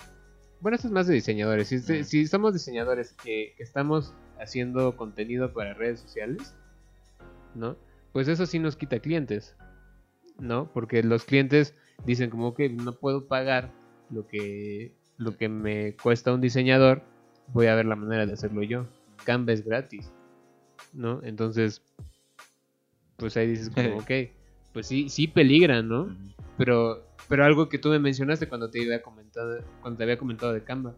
[0.62, 2.04] bueno, esto es más de diseñadores, si, Mm.
[2.04, 6.54] si somos diseñadores que, que estamos haciendo contenido para redes sociales,
[7.56, 7.78] ¿no?
[8.14, 9.56] Pues eso sí nos quita clientes,
[10.38, 10.72] ¿no?
[10.72, 11.74] Porque los clientes
[12.06, 13.72] dicen como que no puedo pagar
[14.12, 17.02] lo que lo que me cuesta un diseñador,
[17.54, 18.86] voy a ver la manera de hacerlo yo.
[19.26, 20.12] Canva es gratis,
[20.94, 21.22] ¿no?
[21.24, 21.82] Entonces,
[23.18, 24.12] pues ahí dices como, ok,
[24.74, 26.16] pues sí, sí peligra, ¿no?
[26.58, 30.54] Pero, pero algo que tú me mencionaste cuando te había comentado, cuando te había comentado
[30.54, 30.96] de Canva,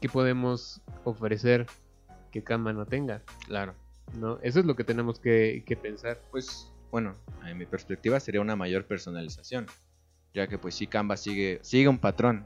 [0.00, 1.66] ¿qué podemos ofrecer
[2.30, 3.22] que Canva no tenga?
[3.46, 3.74] Claro.
[4.18, 4.38] ¿No?
[4.42, 6.20] Eso es lo que tenemos que, que pensar.
[6.30, 7.14] Pues bueno,
[7.46, 9.66] en mi perspectiva sería una mayor personalización,
[10.32, 12.44] ya que pues si Canva sigue, sigue un patrón.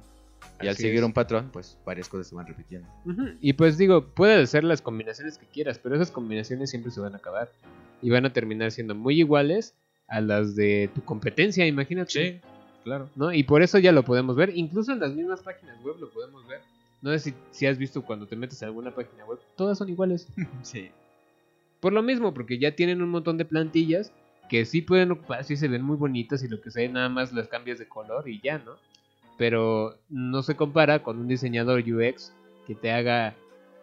[0.60, 1.04] Y al Así seguir es.
[1.04, 2.88] un patrón, pues varias cosas se van repitiendo.
[3.40, 7.14] Y pues digo, puedes hacer las combinaciones que quieras, pero esas combinaciones siempre se van
[7.14, 7.50] a acabar.
[8.00, 9.74] Y van a terminar siendo muy iguales
[10.08, 12.40] a las de tu competencia, imagínate.
[12.84, 13.08] claro.
[13.16, 13.32] ¿no?
[13.32, 14.50] Y por eso ya lo podemos ver.
[14.56, 16.60] Incluso en las mismas páginas web lo podemos ver.
[17.00, 19.88] No sé si, si has visto cuando te metes a alguna página web, todas son
[19.88, 20.28] iguales.
[20.62, 20.90] Sí.
[21.80, 24.12] Por lo mismo, porque ya tienen un montón de plantillas
[24.48, 27.32] que sí pueden ocupar, sí se ven muy bonitas y lo que sea, nada más
[27.32, 28.76] las cambias de color y ya, ¿no?
[29.42, 32.32] Pero no se compara con un diseñador UX
[32.64, 33.34] que te haga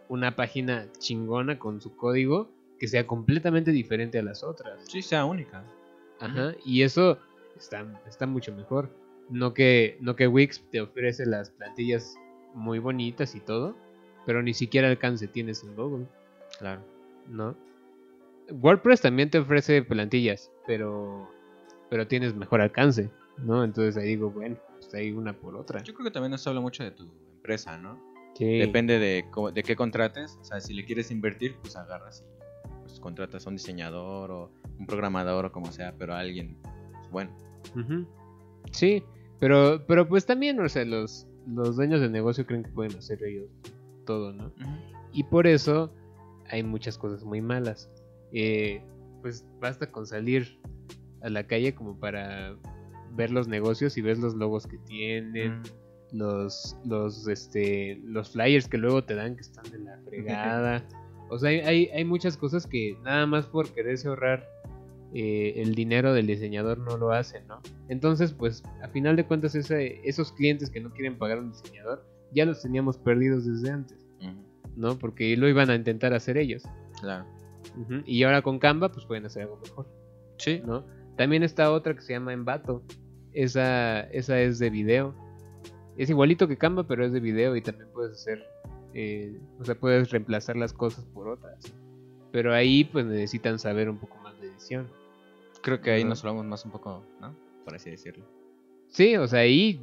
[0.08, 4.80] una página chingona con su código que sea completamente diferente a las otras.
[4.88, 5.66] Sí, sea única.
[6.22, 7.18] Ajá, y eso
[7.58, 8.90] está, está mucho mejor.
[9.30, 12.16] No que, no que Wix te ofrece las plantillas
[12.54, 13.76] muy bonitas y todo,
[14.26, 16.06] pero ni siquiera alcance tienes en Google,
[16.58, 16.80] Claro.
[17.28, 17.54] ¿no?
[18.50, 21.30] WordPress también te ofrece plantillas, pero,
[21.90, 23.66] pero tienes mejor alcance, ¿no?
[23.66, 24.56] Entonces ahí digo, bueno,
[24.90, 25.84] pues ahí una por otra.
[25.84, 27.04] Yo creo que también eso habla mucho de tu
[27.36, 28.00] empresa, ¿no?
[28.36, 28.58] Sí.
[28.58, 30.38] Depende de, de qué contrates.
[30.42, 34.52] O sea, si le quieres invertir, pues agarras y pues, contratas a un diseñador o
[34.80, 37.32] un programador o como sea, pero a alguien pues, bueno.
[38.72, 39.04] Sí,
[39.40, 43.24] pero, pero pues también, o sea, los, los dueños de negocio creen que pueden hacer
[43.24, 43.50] ellos
[44.06, 44.52] todo, ¿no?
[45.14, 45.94] Y por eso
[46.50, 47.90] hay muchas cosas muy malas.
[48.32, 48.82] Eh,
[49.22, 50.58] pues basta con salir
[51.22, 52.56] a la calle como para
[53.16, 55.62] ver los negocios y ves los logos que tienen,
[56.12, 60.84] los, los, este, los flyers que luego te dan que están de la fregada.
[61.30, 64.48] o sea, hay, hay, muchas cosas que nada más por quererse ahorrar
[65.14, 67.62] eh, el dinero del diseñador no lo hacen, ¿no?
[67.88, 71.52] Entonces, pues, a final de cuentas, ese- esos clientes que no quieren pagar a un
[71.52, 74.06] diseñador ya los teníamos perdidos desde antes,
[74.76, 74.98] ¿no?
[75.00, 76.64] Porque lo iban a intentar hacer ellos.
[77.02, 77.26] Claro.
[78.06, 79.88] Y ahora con Canva, pues pueden hacer algo mejor,
[80.38, 80.62] Sí.
[80.66, 80.86] ¿no?
[81.20, 82.82] También está otra que se llama Envato.
[83.34, 85.14] Esa, esa es de video.
[85.98, 88.42] Es igualito que Canva, pero es de video y también puedes hacer,
[88.94, 91.74] eh, o sea, puedes reemplazar las cosas por otras.
[92.32, 94.88] Pero ahí pues necesitan saber un poco más de edición.
[95.62, 96.10] Creo que ahí Ajá.
[96.10, 97.36] nos hablamos más un poco, ¿no?
[97.66, 98.24] Por así decirlo.
[98.88, 99.82] Sí, o sea, ahí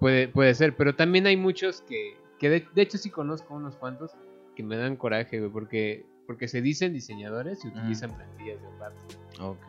[0.00, 3.76] puede, puede ser, pero también hay muchos que, que de, de hecho sí conozco unos
[3.76, 4.12] cuantos
[4.56, 8.96] que me dan coraje, güey, porque, porque se dicen diseñadores y utilizan plantillas de Envato.
[9.40, 9.68] Ok.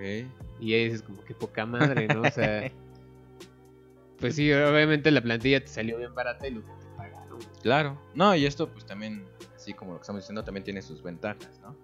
[0.59, 2.21] Y ahí dices como que poca madre, ¿no?
[2.21, 2.71] O sea,
[4.19, 7.39] pues sí, obviamente la plantilla te salió bien barata y lo que te pagaron.
[7.61, 8.01] Claro.
[8.13, 11.59] No, y esto pues también, así como lo que estamos diciendo, también tiene sus ventajas,
[11.61, 11.75] ¿no?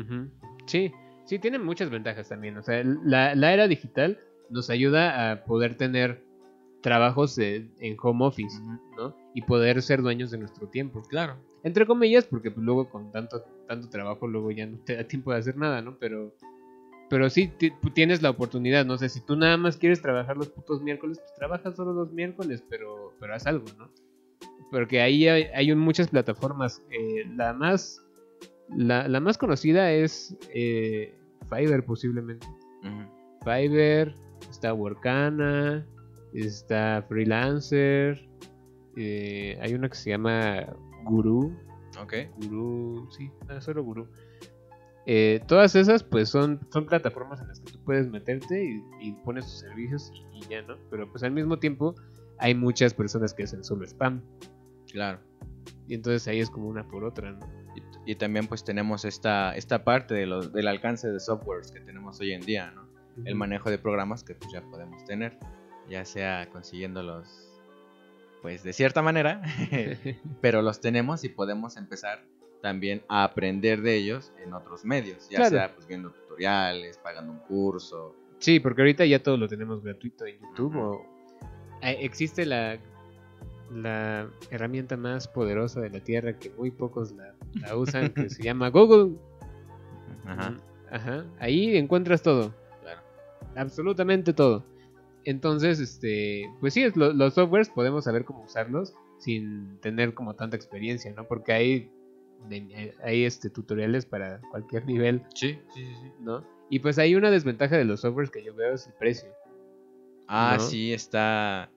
[0.00, 0.30] Ujú.
[0.66, 0.92] Sí,
[1.24, 2.56] sí, tiene muchas ventajas también.
[2.58, 6.25] O sea, la, la era digital nos ayuda a poder tener
[6.86, 8.56] trabajos de- en home office.
[8.96, 9.12] ¿no?
[9.34, 11.02] Y poder ser dueños de nuestro tiempo.
[11.02, 11.34] Claro.
[11.64, 15.32] Entre comillas, porque pues, luego con tanto, tanto trabajo, luego ya no te da tiempo
[15.32, 15.98] de hacer nada, ¿no?
[15.98, 16.32] Pero,
[17.10, 17.52] pero sí
[17.92, 21.34] tienes la oportunidad, no sé, si tú nada más quieres trabajar los putos miércoles, pues
[21.34, 23.90] trabajas solo los miércoles, pero, pero haz algo, ¿no?
[24.70, 26.82] Porque ahí hay, hay muchas plataformas.
[26.90, 28.00] eh, la más
[28.68, 31.12] la, la más conocida es eh,
[31.50, 32.46] Fiverr posiblemente.
[33.44, 34.14] Fiverr,
[34.50, 35.84] está Workana,
[36.42, 38.26] está Freelancer,
[38.96, 40.66] eh, hay una que se llama
[41.04, 41.54] Guru,
[42.02, 42.12] Ok.
[42.36, 44.06] Guru, sí, no, solo Guru.
[45.06, 49.12] Eh, todas esas pues son, son plataformas en las que tú puedes meterte y, y
[49.24, 50.76] pones tus servicios y, y ya, ¿no?
[50.90, 51.94] Pero pues al mismo tiempo
[52.38, 54.20] hay muchas personas que hacen solo spam
[54.92, 55.20] Claro.
[55.88, 57.38] y entonces ahí es como una por otra, ¿no?
[58.04, 61.80] Y, y también pues tenemos esta, esta parte de los, del alcance de softwares que
[61.80, 62.86] tenemos hoy en día, ¿no?
[63.24, 65.38] El manejo de programas que pues ya podemos tener,
[65.88, 67.42] ya sea consiguiéndolos
[68.42, 69.42] pues de cierta manera,
[70.40, 72.22] pero los tenemos y podemos empezar
[72.62, 75.50] también a aprender de ellos en otros medios, ya Claro.
[75.50, 78.14] sea pues viendo tutoriales, pagando un curso.
[78.38, 80.76] Sí, porque ahorita ya todo lo tenemos gratuito en YouTube.
[80.76, 81.06] O-
[81.82, 82.78] eh, existe la,
[83.72, 88.42] la herramienta más poderosa de la Tierra que muy pocos la, la usan, que se
[88.44, 89.16] llama Google.
[90.24, 90.56] Ajá,
[90.90, 91.24] Ajá.
[91.38, 93.00] Ahí encuentras todo, claro.
[93.56, 94.64] absolutamente todo.
[95.26, 100.56] Entonces, este, pues sí, lo- los softwares podemos saber cómo usarlos sin tener como tanta
[100.56, 101.24] experiencia, ¿no?
[101.24, 101.90] Porque hay,
[102.48, 105.22] de- hay este, tutoriales para cualquier nivel.
[105.34, 106.12] Sí, sí, sí, sí.
[106.20, 106.44] ¿no?
[106.70, 109.28] Y pues hay una desventaja de los softwares que yo veo es el precio.
[110.28, 110.64] Ah, ¿No?
[110.64, 111.70] sí, está.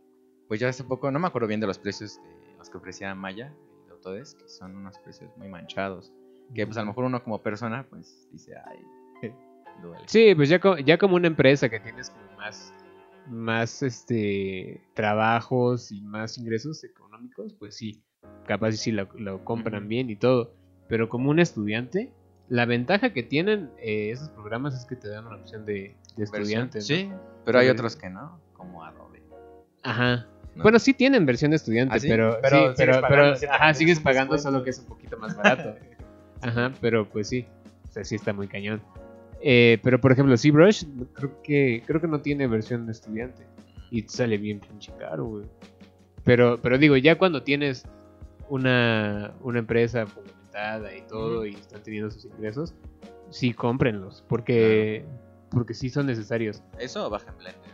[0.47, 3.13] Pues ya hace poco, no me acuerdo bien de los precios de los que ofrecía
[3.15, 6.11] Maya y de Autodesk, que son unos precios muy manchados.
[6.55, 8.79] Que pues a lo mejor uno como persona, pues dice, ay,
[9.81, 10.03] duele.
[10.07, 12.73] Sí, pues ya, ya como una empresa que tienes como más,
[13.29, 18.01] más este trabajos y más ingresos económicos, pues sí,
[18.47, 20.53] capaz y sí lo, lo compran bien y todo.
[20.87, 22.11] Pero como un estudiante,
[22.47, 26.23] la ventaja que tienen eh, esos programas es que te dan una opción de, de
[26.23, 26.79] estudiante.
[26.79, 26.83] ¿no?
[26.83, 27.11] Sí,
[27.45, 27.71] pero hay Sí.
[27.71, 29.21] otros que no, como Adobe.
[29.83, 30.25] Ajá.
[30.55, 30.63] ¿no?
[30.63, 32.07] Bueno, sí tienen versión de estudiante, ¿Ah, sí?
[32.09, 35.17] pero, Pero sí, sigues pero, pagando pero- ajá, sigues pagando solo que es un poquito
[35.17, 35.75] más barato.
[36.41, 37.45] Ajá, pero pues sí,
[37.87, 38.81] o sea, sí está muy cañón.
[39.41, 43.45] Eh, pero por ejemplo, ZBrush creo que creo que no tiene versión de estudiante
[43.91, 45.45] y sale bien pinche caro, güey.
[46.23, 47.85] Pero pero digo, ya cuando tienes
[48.49, 52.73] una una empresa fundamentada y todo y están teniendo sus ingresos,
[53.29, 55.05] sí cómprenlos porque
[55.49, 56.61] porque sí son necesarios.
[56.77, 57.71] Eso o baja en Blender,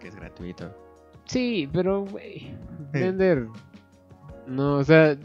[0.00, 0.72] que es gratuito.
[1.26, 2.54] Sí, pero, güey,
[2.92, 3.46] Blender.
[4.46, 5.16] No, o sea,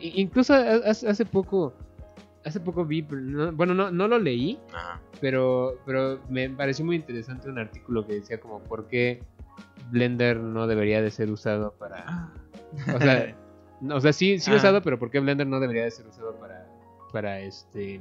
[0.00, 1.72] incluso ha- hace hace poco,
[2.44, 5.00] hace poco vi, no- bueno, no, no lo leí, Ajá.
[5.20, 9.22] pero, pero me pareció muy interesante un artículo que decía como por qué
[9.90, 12.32] Blender no debería de ser usado para,
[12.94, 13.34] o sea,
[13.80, 14.56] no, o sea, sí, sí Ah.
[14.56, 16.66] usado, pero por qué Blender no debería de ser usado para,
[17.12, 18.00] para este,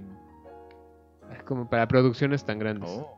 [1.46, 3.16] como para producciones tan grandes, Oh.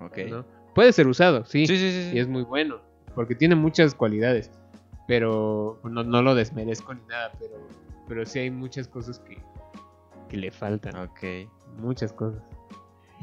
[0.00, 0.18] Ok.
[0.28, 0.44] ¿no?
[0.74, 1.90] Puede ser usado, Sí, sí, sí.
[2.10, 2.16] sí.
[2.16, 2.80] y es muy bueno,
[3.14, 4.50] porque tiene muchas cualidades,
[5.06, 7.54] pero no, no lo desmerezco ni nada, pero,
[8.08, 9.38] pero sí hay muchas cosas que,
[10.34, 11.48] que le faltan, Ok.
[11.78, 12.42] muchas cosas.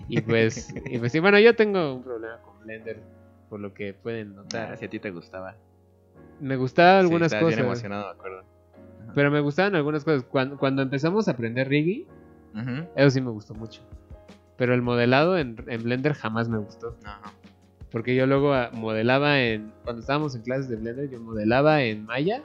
[0.08, 3.02] Y pues, y pues sí, bueno, yo tengo un problema con Blender,
[3.50, 4.72] por lo que pueden notar.
[4.72, 5.56] Ah, si a ti te gustaba.
[6.40, 8.44] Me gustaban algunas sí, estabas bien cosas, emocionado, me acuerdo.
[9.14, 10.24] pero me gustaban algunas cosas.
[10.24, 12.08] Cuando, cuando empezamos a aprender Riggy,
[12.96, 13.82] eso sí me gustó mucho.
[14.58, 16.98] Pero el modelado en, en Blender jamás me gustó.
[17.04, 17.34] Ajá.
[17.92, 19.74] Porque yo luego ah, modelaba en.
[19.84, 22.42] Cuando estábamos en clases de Blender, yo modelaba en Maya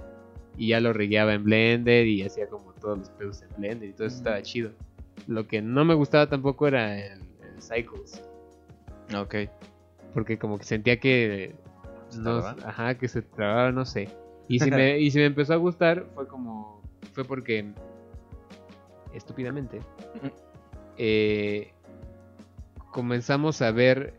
[0.56, 3.92] y ya lo regueaba en Blender y hacía como todos los pedos en Blender y
[3.92, 4.18] todo eso Mm.
[4.18, 4.70] estaba chido.
[5.26, 8.22] Lo que no me gustaba tampoco era el, el Cycles.
[9.16, 9.34] Ok.
[10.14, 11.54] Porque como que sentía que.
[12.08, 14.08] ¿Se No, ajá, que se trababa, no sé.
[14.48, 16.80] Y si, me, y si me empezó a gustar, fue como.
[17.12, 17.66] Fue porque.
[19.14, 19.80] Estúpidamente.
[20.98, 21.72] eh,
[22.92, 24.14] comenzamos a ver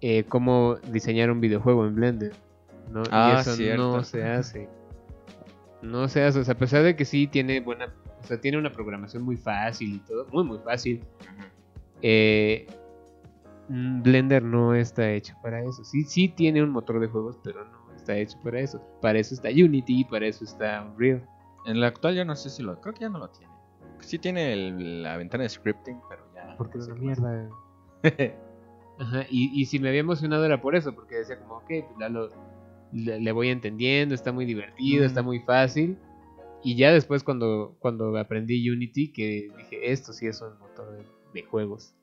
[0.00, 2.32] eh, cómo diseñar un videojuego en Blender.
[2.92, 3.02] ¿no?
[3.10, 3.96] Ah, y eso cierto.
[3.96, 4.68] no se hace.
[5.82, 6.40] No se hace.
[6.40, 7.92] O sea, a pesar de que sí tiene buena.
[8.20, 10.26] O sea, tiene una programación muy fácil y todo.
[10.32, 11.02] Muy, muy fácil.
[12.02, 12.66] Eh,
[13.68, 15.84] mm, Blender no está hecho para eso.
[15.84, 18.80] Sí, sí tiene un motor de juegos, pero no está hecho para eso.
[19.00, 21.22] Para eso está Unity, para eso está Unreal.
[21.66, 22.80] En la actual ya no sé si lo...
[22.80, 23.52] Creo que ya no lo tiene.
[24.00, 26.54] Sí tiene el- la ventana de scripting, pero ya...
[26.56, 27.48] Porque no es una mierda.
[28.98, 31.84] Ajá, y, y si me había emocionado era por eso, porque decía como, ok, pues
[32.00, 32.30] ya lo,
[32.92, 35.96] le, le voy entendiendo, está muy divertido, está muy fácil.
[36.62, 41.04] Y ya después cuando, cuando aprendí Unity, que dije, esto sí es un motor de,
[41.34, 41.94] de juegos.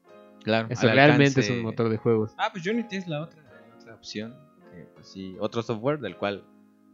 [0.43, 0.67] Claro.
[0.69, 2.33] Eso al realmente alcance- es un motor de juegos.
[2.37, 4.33] Ah, pues Unity es la otra, la otra opción.
[4.73, 6.43] que, pues, sí, otro software del cual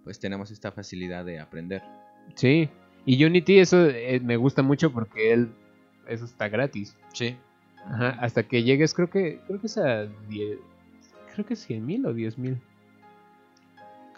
[0.04, 1.84] pues tenemos esta facilidad de aprender.
[2.36, 2.69] Sí.
[3.06, 5.49] Y Unity eso eh, me gusta mucho porque él,
[6.08, 6.97] eso está gratis.
[7.13, 7.36] Sí.
[7.86, 10.58] Ajá, hasta que llegues, creo que, creo que es a 10,
[11.34, 12.60] creo que es 100 mil o 10 mil.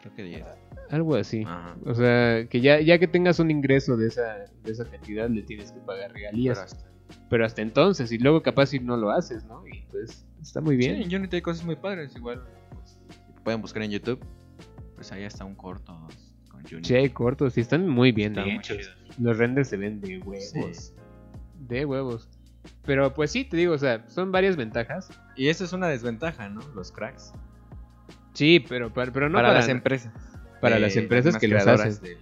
[0.03, 0.43] Creo que 10.
[0.89, 1.43] Algo así.
[1.47, 1.75] Ajá.
[1.85, 5.43] O sea, que ya, ya que tengas un ingreso de esa, de esa cantidad, le
[5.43, 6.59] tienes que pagar Pero regalías.
[6.59, 6.91] hasta-
[7.29, 9.65] Pero hasta entonces, y luego capaz si no lo haces, ¿no?
[9.67, 10.97] Y pues está muy bien.
[10.97, 12.15] Sí, en Unity hay cosas muy padres.
[12.15, 12.99] Igual pues,
[13.45, 14.19] pueden buscar en YouTube.
[14.95, 15.97] Pues ahí está un corto
[16.49, 16.83] con Unity.
[16.83, 18.91] Sí, hay cortos, y están muy bien Están hechos.
[19.19, 20.43] Los renders se ven de huevos.
[20.51, 20.93] Sí.
[21.67, 22.29] De huevos.
[22.85, 25.09] Pero pues sí, te digo, o sea, son varias ventajas.
[25.37, 26.61] Y eso es una desventaja, ¿no?
[26.75, 27.33] Los cracks.
[28.33, 30.13] Sí, pero, para, pero no para, para, las empresas.
[30.61, 32.17] para las empresas que los hacen.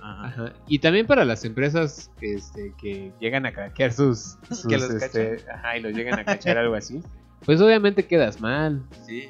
[0.00, 0.26] Ajá.
[0.26, 0.52] Ajá.
[0.68, 4.38] Y también para las empresas este, que llegan a craquear sus.
[4.48, 7.00] sus, Que los este, ajá, y los llegan a cachar algo así.
[7.44, 8.82] Pues obviamente quedas mal.
[9.04, 9.28] Sí.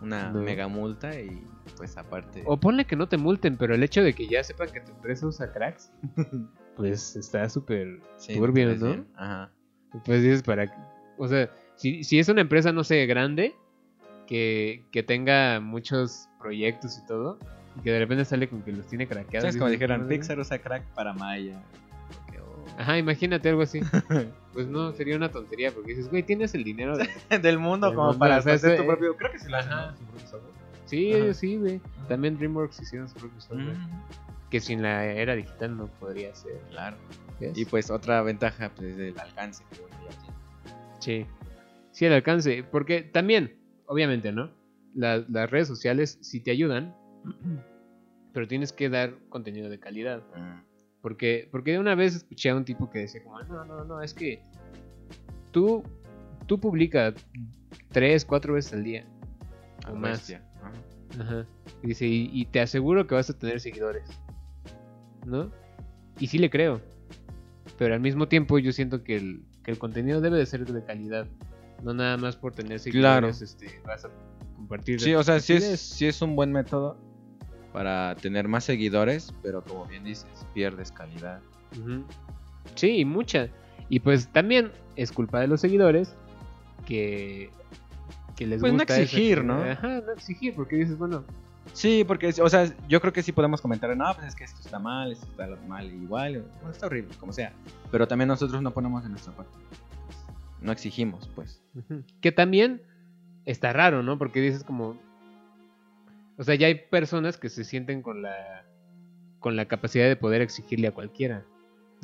[0.00, 0.40] Una No.
[0.40, 1.42] mega multa y
[1.76, 2.42] pues aparte.
[2.46, 4.92] O ponle que no te multen, pero el hecho de que ya sepan que tu
[4.92, 5.92] empresa usa cracks,
[6.76, 9.04] pues está súper Sí, turbio, ves ¿no?
[9.16, 9.50] Ajá.
[10.04, 10.72] Pues dices para.
[11.18, 13.54] O sea, si, si es una empresa, no sé, grande,
[14.30, 17.38] que, que tenga muchos proyectos y todo,
[17.76, 19.42] y que de repente sale con que los tiene craqueados.
[19.42, 20.06] ¿Sabes como dijeran.
[20.08, 21.60] Pixar usa crack para Maya?
[22.40, 22.64] Oh.
[22.80, 23.80] Ajá, imagínate algo así.
[24.52, 26.96] Pues no, sería una tontería, porque dices, güey, tienes el dinero.
[26.98, 29.16] de- Del mundo Del como mundo, para hacer eso, tu propio.
[29.16, 29.70] Creo que sí lo hacen.
[29.96, 30.52] Su propio software.
[30.86, 31.22] Sí, Ajá.
[31.22, 31.80] ellos sí, güey.
[32.08, 33.76] También DreamWorks hicieron su propio software.
[34.50, 36.58] Que sin la era digital no podría ser.
[36.70, 36.96] Claro.
[37.54, 40.34] Y pues otra ventaja pues, es el alcance que ya tiene.
[40.98, 41.26] Sí.
[41.92, 42.64] Sí, el alcance.
[42.64, 43.54] Porque también,
[43.90, 44.50] obviamente, ¿no?
[44.94, 46.94] La- las redes sociales sí te ayudan,
[48.32, 50.22] pero tienes que dar contenido de calidad.
[51.02, 54.14] Porque, porque una vez escuché a un tipo que decía como, no, no, no, es
[54.14, 54.42] que
[55.50, 55.82] tú,
[56.46, 57.14] tú publicas
[57.90, 59.04] tres, cuatro veces al día.
[59.88, 60.20] O más.
[61.18, 61.46] Ajá.
[61.82, 64.04] Y dice, y, y te aseguro que vas a tener seguidores.
[65.26, 65.50] ¿No?
[66.18, 66.80] Y sí le creo.
[67.78, 70.84] Pero al mismo tiempo yo siento que el, que el contenido debe de ser de
[70.84, 71.26] calidad.
[71.82, 73.28] No nada más por tener seguidores, Claro.
[73.28, 74.10] este, vas a
[74.56, 75.00] compartir.
[75.00, 76.96] Sí, o sea, sí es, sí es un buen método
[77.72, 81.40] para tener más seguidores, pero como bien dices, pierdes calidad.
[81.80, 82.04] Ujú.
[82.74, 83.48] Sí, y mucha.
[83.88, 86.14] Y pues también es culpa de los seguidores
[86.86, 87.50] que,
[88.36, 89.44] que les Pues no gusta exigir.
[89.44, 89.62] ¿no?
[89.62, 91.24] Ajá, no exigir, porque dices, bueno,
[91.72, 94.60] Sí, porque, o sea, yo creo que sí podemos comentar, no, pues es que esto
[94.64, 97.52] está mal, esto está mal igual, bueno, está horrible, como sea.
[97.92, 99.52] Pero también nosotros no ponemos de nuestra parte.
[100.62, 101.62] No exigimos, pues.
[102.20, 102.82] Que también
[103.46, 104.18] está raro, ¿no?
[104.18, 104.96] Porque dices como...
[106.36, 108.64] O sea, ya hay personas que se sienten con la
[109.40, 111.44] con la capacidad de poder exigirle a cualquiera,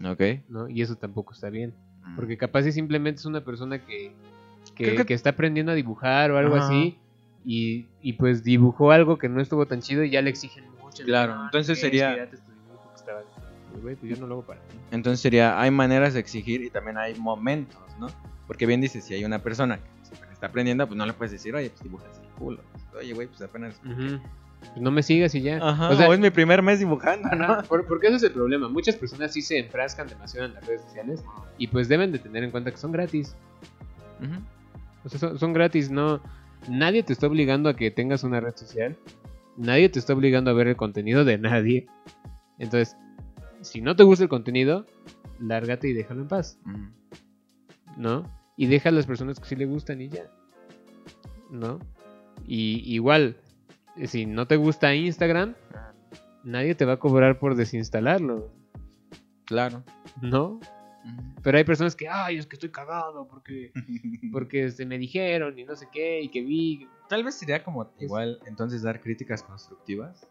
[0.02, 0.22] Ok.
[0.48, 0.70] ¿no?
[0.70, 1.74] Y eso tampoco está bien.
[2.14, 4.12] Porque capaz si simplemente es una persona que,
[4.74, 6.96] que, que- que está aprendiendo a dibujar o algo así
[7.44, 11.04] y, y pues dibujó algo que no estuvo tan chido y ya le exigen mucho.
[11.04, 12.30] Claro, "No, entonces es sería-
[13.82, 14.76] güey, pues yo no lo hago para ti.
[14.90, 18.08] Entonces sería, hay maneras de exigir y también hay momentos, ¿no?
[18.46, 21.54] Porque bien dices, si hay una persona que está aprendiendo, pues no le puedes decir,
[21.54, 22.60] oye, pues dibujas el culo.
[22.98, 23.80] Oye, güey, pues apenas...
[24.58, 25.58] Pues no me sigas y ya.
[25.58, 27.62] Ajá, o sea, es mi primer mes dibujando, ¿no?
[27.68, 28.68] Por- porque ese es el problema.
[28.68, 31.22] Muchas personas sí se enfrascan demasiado en las redes sociales
[31.58, 33.36] y pues deben de tener en cuenta que son gratis.
[35.04, 36.20] O sea, son, son gratis, no.
[36.68, 38.96] Nadie te está obligando a que tengas una red social.
[39.56, 41.86] Nadie te está obligando a ver el contenido de nadie.
[42.58, 42.96] Entonces,
[43.66, 44.86] si no te gusta el contenido,
[45.38, 46.58] lárgate y déjalo en paz.
[47.96, 48.24] ¿no?
[48.56, 50.30] Y deja a las personas que sí le gustan y ya.
[51.50, 51.78] ¿No?
[52.46, 53.36] Y igual,
[54.04, 55.54] si no te gusta Instagram,
[56.44, 58.52] nadie te va a cobrar por desinstalarlo,
[59.44, 59.84] Claro.
[60.20, 60.58] ¿no?
[61.42, 63.70] Pero hay personas que, ay, es que estoy cagado porque,
[64.32, 66.88] porque se me dijeron y no sé qué, y que vi.
[67.08, 70.26] Tal vez sería como igual entonces dar críticas constructivas.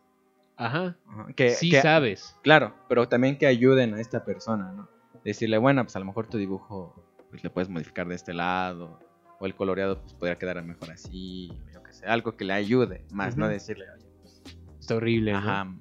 [0.58, 0.96] Ajá.
[1.08, 2.36] Ajá, Que, sí que- sabes.
[2.44, 4.90] Claro, pero también que ayuden a esta persona, ¿no?
[5.24, 6.94] Decirle, bueno, pues a lo mejor tu dibujo
[7.30, 9.00] pues le puedes modificar de este lado,
[9.40, 12.54] o el coloreado pues podría quedar mejor así, o yo qué sé, algo que le
[12.54, 14.42] ayude, más no decirle, oye, pues,
[14.80, 15.34] Está horrible.
[15.34, 15.40] ¿no?
[15.40, 15.76] ajá.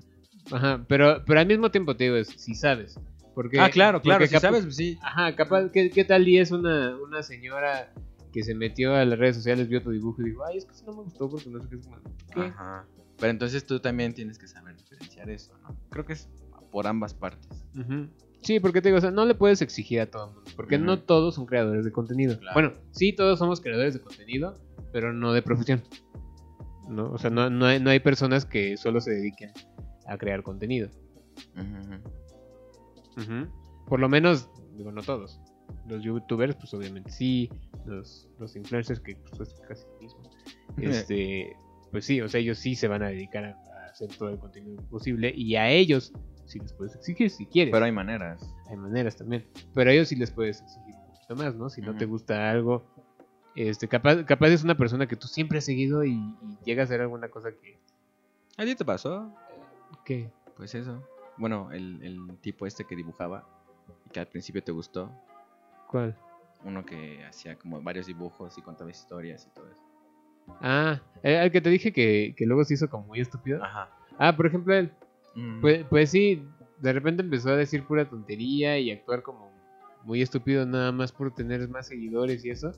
[0.53, 2.99] Ajá, pero, pero al mismo tiempo te digo, es, si sabes.
[3.35, 4.99] Porque, ah, claro, claro, porque si capaz- sabes, pues sí.
[5.03, 7.93] Ajá, capaz, ¿qué, qué tal y es una, una señora
[8.33, 10.73] que se metió a las redes sociales, vio tu dibujo y dijo, ay, es que
[10.73, 11.89] eso no me gustó porque no sé qué es.
[12.37, 12.85] Ajá.
[13.19, 15.77] Pero entonces tú también tienes que saber diferenciar eso, ¿no?
[15.91, 16.29] Creo que es
[16.71, 17.65] por ambas partes.
[18.43, 20.79] Sí, porque te digo, o sea, no le puedes exigir a todo el mundo, porque
[20.79, 22.39] no todos son creadores de contenido.
[22.39, 22.55] Claro.
[22.55, 24.59] Bueno, sí, todos somos creadores de contenido,
[24.93, 25.83] pero no de profesión.
[26.89, 27.11] ¿No?
[27.13, 29.51] O sea, no, no, hay, no hay personas que solo se dediquen
[30.07, 30.91] a crear contenido.
[31.57, 33.23] Ujú.
[33.23, 33.49] Ujú.
[33.87, 35.41] Por lo menos, digo, no todos.
[35.89, 37.49] Los youtubers, pues obviamente sí.
[37.87, 40.23] Los, los influencers, que pues, es casi lo mismo.
[40.77, 41.57] Este,
[41.95, 44.37] pues sí, o sea, ellos sí se van a dedicar a, a hacer todo el
[44.41, 45.33] contenido posible.
[45.33, 46.13] Y a ellos
[46.45, 47.71] sí les puedes exigir si quieres.
[47.71, 48.53] Pero hay maneras.
[48.69, 49.47] Hay maneras también.
[49.75, 51.71] Pero a ellos sí les puedes exigir un poquito más, ¿no?
[51.71, 52.85] Si no te gusta algo.
[53.55, 56.85] Este, capaz, capaz es una persona que tú siempre has seguido y, y llega a
[56.87, 57.79] hacer alguna cosa que.
[58.57, 59.33] ¿A ti te pasó?
[60.05, 60.33] ¿Qué?
[60.57, 61.01] Pues eso.
[61.37, 63.47] Bueno, el, el tipo este que dibujaba
[64.05, 65.13] y que al principio te gustó.
[65.89, 66.19] ¿Cuál?
[66.65, 69.94] Uno que hacía como varios dibujos y contaba historias y todo eso.
[70.61, 73.63] Ah, el, el que te dije que, que luego se hizo como muy estúpido.
[73.63, 73.91] Ajá.
[74.19, 74.93] Ah, por ejemplo, él.
[75.35, 75.61] Mm.
[75.61, 76.43] Pues, pues sí,
[76.81, 79.53] de repente empezó a decir pura tontería y actuar como
[80.05, 82.73] muy estúpido nada más por tener más seguidores y eso.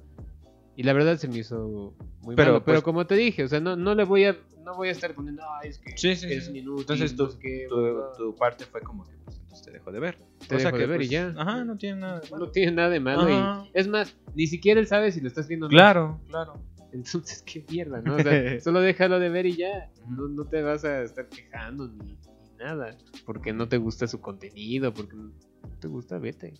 [0.77, 2.64] Y la verdad se me hizo muy Pero, malo.
[2.64, 4.91] Pero pues- como te dije, o sea, no, no le voy a no voy a
[4.91, 6.59] estar poniendo, ay, es que Sí, sí, es sí.
[6.59, 8.03] inútil, Entonces tu, qué, tu, bla, bla".
[8.19, 10.19] tu parte fue como que pues, entonces te dejó de ver.
[10.49, 11.33] Te dejó de ver y pues, ya.
[11.37, 12.47] Ajá, no tiene nada de malo.
[12.47, 13.31] No tiene nada de malo.
[13.31, 15.77] Y es más, ni siquiera él sabe si lo estás viendo o no.
[15.77, 16.55] Claro, claro.
[16.97, 18.16] Entonces, qué mierda, ¿no?
[18.16, 19.90] O sea, solo déjalo de ver y ya.
[20.09, 22.18] No, no te vas a estar quejando ni, ni
[22.59, 22.97] nada.
[23.24, 25.32] Porque no te gusta su contenido, porque no
[25.80, 26.55] te gusta, vete.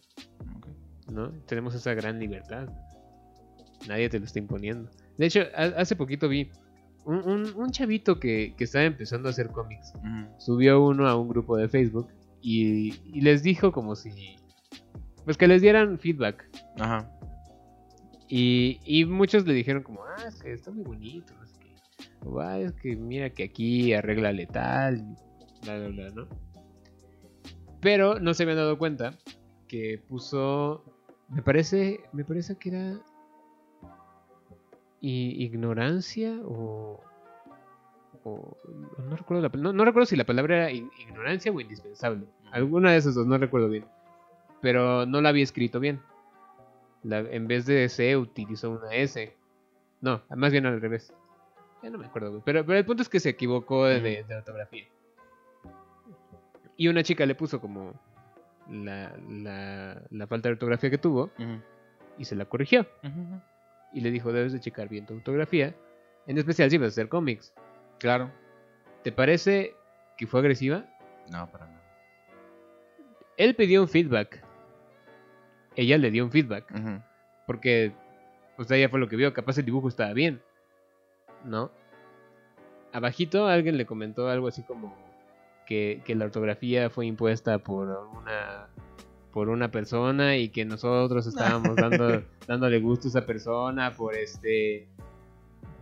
[1.11, 1.31] ¿No?
[1.47, 2.69] Tenemos esa gran libertad.
[3.89, 4.91] Nadie te lo está imponiendo.
[5.19, 6.51] De hecho, ha- hace poquito vi
[7.05, 9.93] un, un- un chavito que, que estaba empezando a hacer cómics.
[9.97, 10.29] Ujú.
[10.39, 12.09] Subió uno a un grupo de Facebook
[12.43, 14.37] y, y les dijo como si...
[15.25, 16.49] Pues que les dieran feedback.
[16.79, 17.11] Ajá.
[18.29, 22.07] Y, y muchos le dijeron como, ah, es que está muy bonito, qué.
[22.25, 25.05] O, ah, es que mira que aquí arregla letal,
[25.63, 26.29] bla, bla, bla, ¿no?
[27.81, 29.15] Pero no se habían dado cuenta
[29.69, 30.83] que puso,
[31.29, 33.01] me parece, me parece que era
[35.01, 37.01] ignorancia o,
[38.25, 38.57] o-
[39.09, 42.27] no recuerdo la, no, no recuerdo si la palabra era ignorancia o indispensable.
[42.51, 43.85] Alguna de esas dos, no recuerdo bien.
[44.63, 46.01] Pero no la había escrito bien.
[47.07, 49.35] La- en vez de C utilizó una S.
[50.01, 51.13] No, más bien al revés.
[51.83, 52.43] Ya no me acuerdo, güey.
[52.45, 54.85] Pero, pero el punto es que se equivocó de, de- de ortografía.
[56.77, 57.95] Y una chica le puso como
[58.71, 61.31] la, la, la falta de ortografía que tuvo
[62.19, 62.87] y se la corrigió.
[63.93, 65.75] Y le dijo, debes de checar bien tu ortografía.
[66.27, 67.55] En especial si vas a hacer cómics.
[67.99, 68.31] Claro.
[69.05, 69.75] ¿Te parece
[70.19, 70.85] que fue agresiva?
[71.31, 71.83] No, para nada.
[73.37, 74.43] Él pidió un feedback.
[75.77, 76.65] Ella le dio un feedback.
[77.47, 77.93] Porque,
[78.57, 79.33] pues ella fue lo que vio.
[79.33, 80.41] Capaz el dibujo estaba bien.
[81.45, 81.71] ¿No?
[82.93, 84.97] Abajito alguien le comentó algo así como
[85.67, 88.69] que, que la ortografía fue impuesta por una
[89.33, 94.89] por una persona y que nosotros estábamos dando, dándole gusto a esa persona por este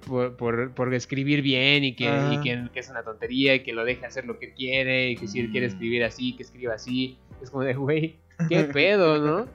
[0.09, 3.73] por, por, por escribir bien y que, y que, que es una tontería y que
[3.73, 5.71] lo deje hacer lo que quiere y que si él quiere Mm.
[5.71, 7.17] escribir así, que escriba así.
[7.41, 8.19] Es como de, güey,
[8.49, 9.47] qué pedo, ¿no?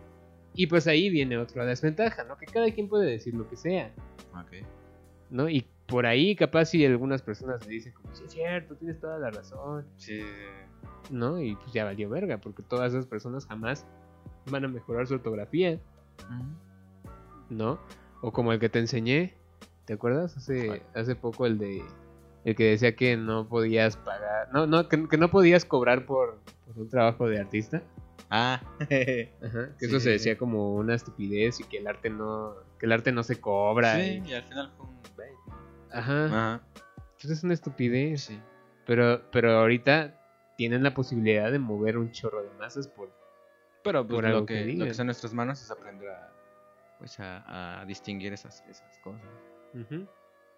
[0.53, 2.37] Y pues ahí viene otra desventaja, ¿no?
[2.37, 3.91] Que cada quien puede decir lo que sea,
[4.33, 4.65] Ok.
[5.29, 5.47] ¿no?
[5.49, 9.17] Y por ahí capaz si algunas personas le dicen como, sí es cierto, tienes toda
[9.19, 10.21] la razón, Sí.
[11.11, 11.39] ¿no?
[11.41, 13.85] Y pues ya valió verga, porque todas esas personas jamás
[14.51, 15.79] van a mejorar su ortografía,
[17.49, 17.79] ¿no?
[18.21, 19.33] O como el que te enseñé,
[19.85, 20.35] ¿te acuerdas?
[20.37, 21.83] Hace, hace poco el de...
[22.45, 26.39] El que decía que no podías pagar, no, no, que, que no podías cobrar por,
[26.65, 27.83] por un trabajo de artista.
[28.29, 28.61] Ah.
[28.79, 32.91] Ajá, que eso se decía como una estupidez y que el arte no, que el
[32.91, 33.95] arte no se cobra.
[33.95, 34.99] sí, y- y al final fue un.
[35.91, 36.25] Ajá.
[36.25, 36.61] Ajá.
[37.13, 38.21] Entonces es una estupidez.
[38.21, 38.39] Sí.
[38.85, 40.15] Pero, pero ahorita
[40.57, 43.09] tienen la posibilidad de mover un chorro de masas por.
[43.83, 46.09] Pero pues, Por algo lo, que que, lo que está en nuestras manos es aprender
[46.09, 46.31] a,
[46.99, 49.21] pues, a, a distinguir esas, esas cosas.
[49.73, 50.05] Ujú.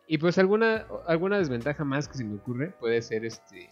[0.07, 3.69] Y pues alguna, alguna desventaja más que se me ocurre puede ser este.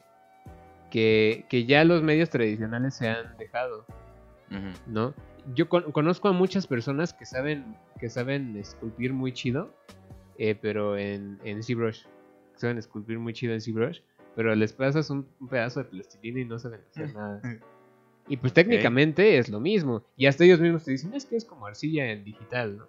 [0.90, 3.86] Que, que ya los medios tradicionales se han dejado.
[4.88, 5.14] ¿no?
[5.54, 9.74] Yo con- conozco a muchas personas que saben, que saben esculpir muy chido,
[10.38, 12.06] eh, pero en, en ZBrush.
[12.56, 14.00] Saben esculpir muy chido en ZBrush.
[14.36, 17.42] pero les pasas un, un pedazo de plastilina y no saben hacer nada.
[18.28, 20.04] Y pues técnicamente es lo mismo.
[20.16, 22.88] Y hasta ellos mismos te dicen, es que es como arcilla en digital, ¿no?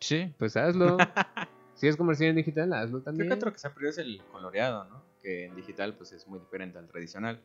[0.00, 0.32] Sí.
[0.38, 0.96] Pues hazlo.
[1.74, 3.28] si es como arcilla en digital, hazlo Creo también.
[3.28, 5.02] que otro que se ha perdido es el coloreado, ¿no?
[5.22, 7.40] Que en digital pues es muy diferente al tradicional.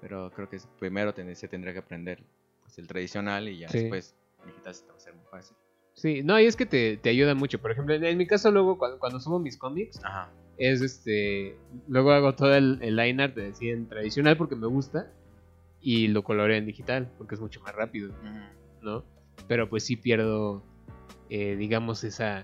[0.00, 2.22] Pero creo que primero se tendría que aprender
[2.62, 3.78] pues, el tradicional y ya Sí.
[3.80, 4.14] después
[4.44, 5.56] digital se te va a hacer muy fácil.
[5.94, 7.60] Sí, no, y es que te, te ayuda mucho.
[7.60, 10.30] Por ejemplo, en, en mi caso, luego cuando, cuando subo mis cómics, Ajá.
[10.58, 11.56] es este.
[11.88, 15.10] Luego hago todo el, el line art de- en tradicional porque me gusta.
[15.80, 18.12] Y lo coloreo en digital porque es mucho más rápido,
[18.82, 19.04] ¿no?
[19.48, 20.62] Pero pues sí pierdo,
[21.30, 22.40] eh, digamos, esa,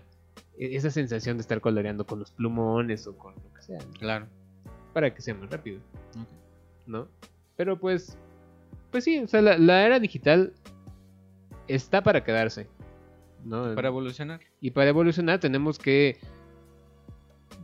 [0.59, 3.93] e- esa sensación de estar coloreando con los plumones o con lo que sea, ¿no?
[3.99, 4.27] Claro.
[4.93, 5.81] Para que sea más rápido,
[6.87, 7.09] ¿no?
[7.57, 8.17] Pero pues,
[8.91, 10.53] pues sí, o sea, la, la era digital
[11.69, 12.67] está para quedarse,
[13.45, 13.75] ¿no?
[13.75, 14.41] Para evolucionar.
[14.61, 16.19] Y para evolucionar tenemos que,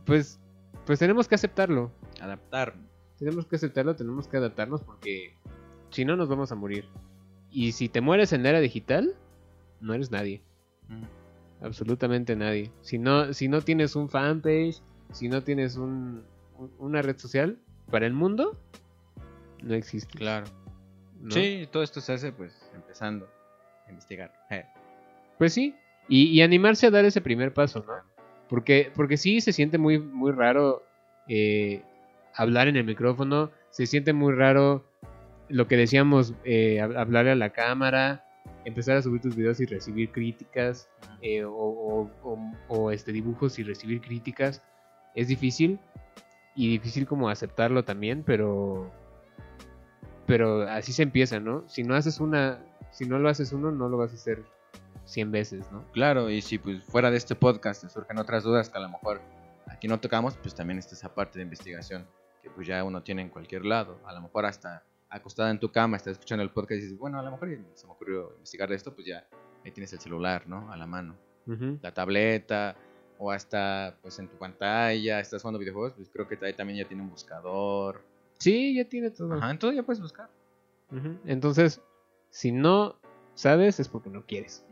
[0.05, 0.39] pues,
[0.85, 1.91] pues tenemos que aceptarlo.
[2.21, 2.75] Adaptar.
[3.19, 5.33] Tenemos que aceptarlo, tenemos que adaptarnos porque
[5.89, 6.85] si no nos vamos a morir.
[7.49, 9.15] Y si te mueres en la era digital,
[9.81, 10.41] no eres nadie,
[11.61, 12.71] absolutamente nadie.
[12.81, 16.23] Si no, si no tienes un fanpage, si no tienes un-
[16.79, 17.57] una red social
[17.89, 18.57] para el mundo,
[19.63, 20.17] no existe.
[20.17, 20.45] Claro.
[21.21, 21.31] ¿no?
[21.31, 23.27] Sí, todo esto se hace pues empezando
[23.87, 24.31] a investigar.
[24.49, 24.65] Eh,
[25.37, 25.75] Pues sí,
[26.07, 27.93] y, y animarse a dar ese primer paso, ¿no?
[28.49, 30.83] Porque, porque sí se siente muy, muy raro
[31.27, 31.83] eh,
[32.33, 34.85] hablar en el micrófono, se siente muy raro
[35.49, 38.23] lo que decíamos, eh, hab- hablarle a la cámara,
[38.65, 40.89] empezar a subir tus videos y recibir críticas,
[41.21, 44.61] eh, o, o- o- o, este, dibujos y recibir críticas.
[45.15, 45.79] Es difícil,
[46.57, 48.91] y difícil como aceptarlo también, pero,
[50.25, 51.63] pero así se empieza, ¿no?
[51.69, 52.59] Si no haces una,
[52.91, 54.43] si no lo haces uno, no lo vas a hacer
[55.05, 55.85] 100 veces, ¿no?
[55.91, 58.89] Claro, y si pues fuera de este podcast te surgen otras dudas que a lo
[58.89, 59.21] mejor
[59.67, 62.07] aquí no tocamos, pues también está esa parte de investigación
[62.41, 63.99] que pues ya uno tiene en cualquier lado.
[64.07, 67.19] A lo mejor hasta acostada en tu cama, estás escuchando el podcast y dices, bueno,
[67.19, 69.27] a lo mejor se me ocurrió investigar de esto, pues ya
[69.63, 70.71] ahí tienes el celular, ¿no?
[70.71, 71.15] A la mano.
[71.81, 72.75] La tableta
[73.19, 76.87] o hasta pues en tu pantalla, estás jugando videojuegos, pues creo que ahí también ya
[76.87, 78.03] tiene un buscador.
[78.39, 79.33] Sí, ya tiene todo.
[79.33, 80.29] Ajá, entonces ya puedes buscar.
[81.25, 81.81] Entonces,
[82.29, 82.99] si no
[83.33, 84.65] sabes, es porque no quieres.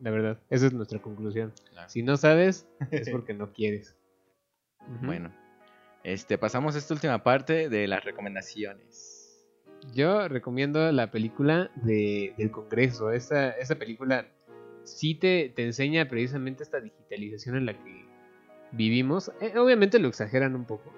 [0.00, 1.52] La verdad, esa es nuestra conclusión.
[1.70, 1.88] claro.
[1.88, 3.96] Si no sabes, es porque no quieres.
[5.02, 5.32] Bueno,
[6.04, 9.16] este, pasamos a esta última parte de las recomendaciones.
[9.92, 13.10] Yo recomiendo la película de, del Congreso.
[13.10, 14.26] Esa, esa película
[14.86, 18.06] sí te, te enseña precisamente esta digitalización en la que
[18.72, 19.30] vivimos.
[19.40, 20.92] Eh, obviamente lo exageran un poco,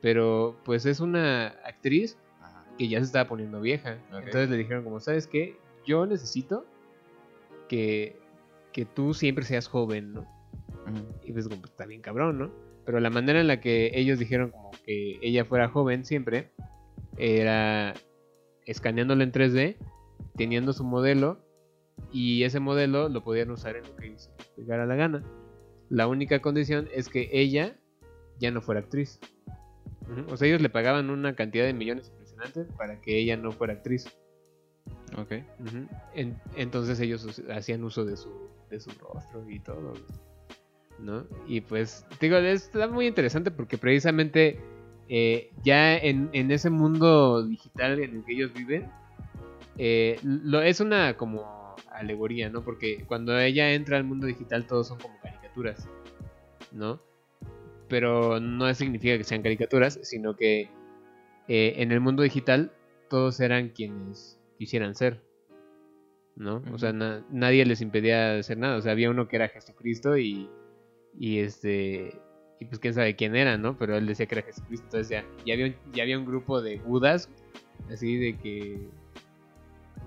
[0.00, 2.64] pero pues es una actriz Ajá.
[2.76, 3.98] que ya se estaba poniendo vieja.
[4.12, 5.56] Entonces le dijeron como, ¿sabes qué?
[5.86, 6.66] Yo necesito
[7.68, 8.16] que,
[8.72, 10.38] que tú siempre seas joven, ¿no?
[11.22, 12.50] Y pues como, está bien cabrón, ¿no?
[12.86, 16.50] Pero la manera en la que ellos dijeron como que ella fuera joven siempre
[17.18, 17.92] era
[18.64, 19.76] escaneándola en 3D,
[20.36, 21.40] teniendo su modelo
[22.12, 25.22] y ese modelo lo podían usar en lo que les pegara la gana.
[25.90, 27.76] La única condición es que ella
[28.38, 29.18] ya no fuera actriz.
[30.30, 33.74] O sea, ellos le pagaban una cantidad de millones impresionantes para que ella no fuera
[33.74, 34.06] actriz.
[35.18, 35.32] Ok.
[36.14, 38.30] En- entonces ellos hacían uso de su,
[38.70, 39.92] de su rostro y todo,
[40.98, 41.26] ¿no?
[41.46, 44.58] Y pues, digo, está muy interesante porque precisamente
[45.08, 48.90] eh, ya en, en ese mundo digital en el que ellos viven,
[49.76, 51.57] eh, lo, es una como
[51.90, 52.62] alegoría, ¿no?
[52.64, 55.88] Porque cuando ella entra al mundo digital todos son como caricaturas,
[56.72, 57.00] ¿no?
[57.88, 60.68] Pero no significa que sean caricaturas, sino que
[61.48, 62.72] eh, en el mundo digital
[63.08, 65.22] todos eran quienes quisieran ser,
[66.36, 66.62] ¿no?
[66.72, 68.76] O sea, na- nadie les impedía hacer nada.
[68.76, 70.48] O sea, había uno que era Jesucristo y,
[71.18, 72.20] y este
[72.60, 73.78] y pues quién sabe quién era, ¿no?
[73.78, 74.84] Pero él decía que era Jesucristo.
[74.86, 77.30] Entonces ya, ya había un, ya había un grupo de Budas,
[77.90, 78.88] así de que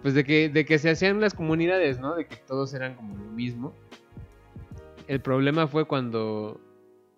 [0.01, 2.15] pues de que de que se hacían las comunidades, ¿no?
[2.15, 3.73] De que todos eran como lo mismo.
[5.07, 6.59] El problema fue cuando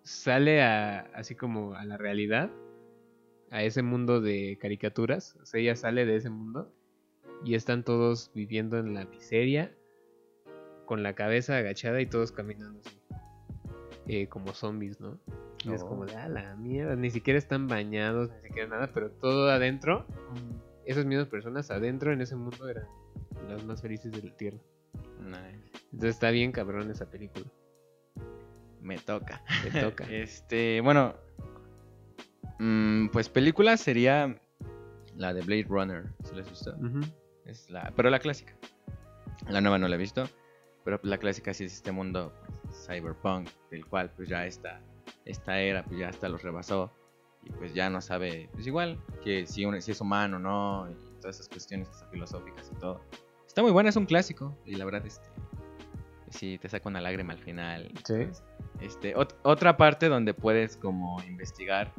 [0.02, 2.50] sale a así como a la realidad,
[3.50, 6.72] a ese mundo de caricaturas, o sea, ella sale de ese mundo
[7.44, 9.72] y están todos viviendo en la miseria,
[10.86, 12.98] con la cabeza agachada y todos caminando así,
[14.06, 15.18] eh, como zombies, ¿no?
[15.64, 19.10] Y es como de, ah, la mierda, ni siquiera están bañados, ni siquiera nada, pero
[19.10, 20.06] todo adentro,
[20.86, 22.86] esas mismas personas adentro en ese mundo eran
[23.48, 24.58] las más felices de la tierra.
[25.20, 25.70] Nice.
[25.92, 27.46] Entonces está bien cabrón esa película,
[28.80, 29.42] Me toca.
[29.62, 30.04] te toca.
[30.10, 31.14] Este, bueno.
[32.58, 34.40] mm, pues película sería
[35.16, 36.04] la de Blade Runner.
[36.24, 36.74] ¿Se la has visto?
[36.76, 37.00] Ujú.
[37.46, 38.54] Es la, pero la clásica.
[39.48, 40.24] La nueva no la he visto.
[40.84, 42.32] Pero la clásica sí es este mundo
[42.62, 44.80] pues, cyberpunk, del cual pues ya esta,
[45.24, 46.92] esta era pues ya hasta los rebasó.
[47.44, 50.94] Y pues ya no sabe, pues igual, que si, si es humano o no, y
[51.20, 53.00] todas esas cuestiones filosóficas y todo.
[53.46, 55.28] Está muy buena, es un clásico, y la verdad, este,
[56.30, 57.92] sí, te saca una lágrima al final.
[58.04, 58.26] Sí.
[58.80, 61.92] Este, otra parte donde puedes como investigar,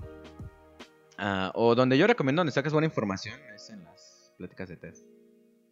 [1.17, 4.95] ah, o donde yo recomiendo donde sacas buena información, es en las pláticas de TED.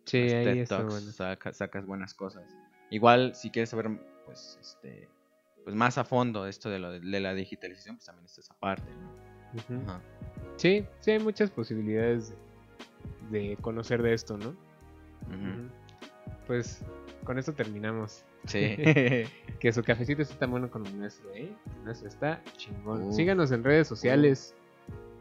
[0.06, 1.12] Sí, ahí está bueno.
[1.12, 2.44] sacas buenas cosas.
[2.90, 3.90] Igual, si quieres saber,
[4.26, 5.10] pues, este,
[5.64, 8.92] pues más a fondo esto de, lo, de la digitalización, pues también está esa parte,
[10.58, 12.34] Sí, sí hay muchas posibilidades
[13.30, 14.56] de, conocer de esto, ¿no?
[16.48, 16.84] Pues
[17.24, 18.26] con esto terminamos.
[18.46, 18.76] Sí.
[19.60, 21.50] que su cafecito está tan bueno como el nuestro, ¿eh?
[21.78, 23.14] El nuestro está chingón.
[23.14, 24.56] Síganos en redes sociales.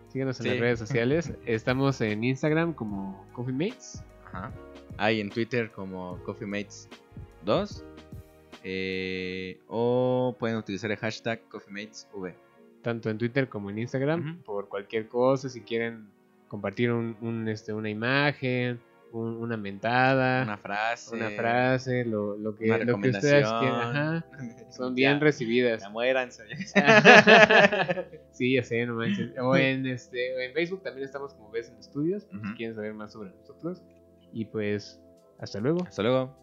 [0.08, 1.32] Síganos en las redes sociales.
[1.46, 4.02] Estamos en Instagram como Coffee Mates.
[4.26, 4.52] Ajá.
[4.98, 6.88] Hay en Twitter como Coffee Mates
[7.44, 7.84] 2.
[8.64, 12.34] Eh, o pueden utilizar el hashtag CoffeeMatesV.
[12.82, 14.42] Tanto en Twitter como en Instagram.
[14.42, 16.08] Por cualquier cosa, si quieren
[16.48, 18.80] compartir un, este, una imagen,
[19.12, 24.24] una mentada, una frase, una frase, lo, lo que, lo que ustedes quieran,
[24.70, 25.82] son bien recibidas.
[25.82, 26.44] Ya muéranse.
[28.32, 29.32] sí, ya sé, no manches.
[29.38, 33.12] O en, este, en Facebook también estamos como ves en estudios, si quieren saber más
[33.12, 33.82] sobre nosotros.
[34.32, 35.00] Y pues,
[35.38, 35.84] hasta luego.
[35.86, 36.36] Hasta luego.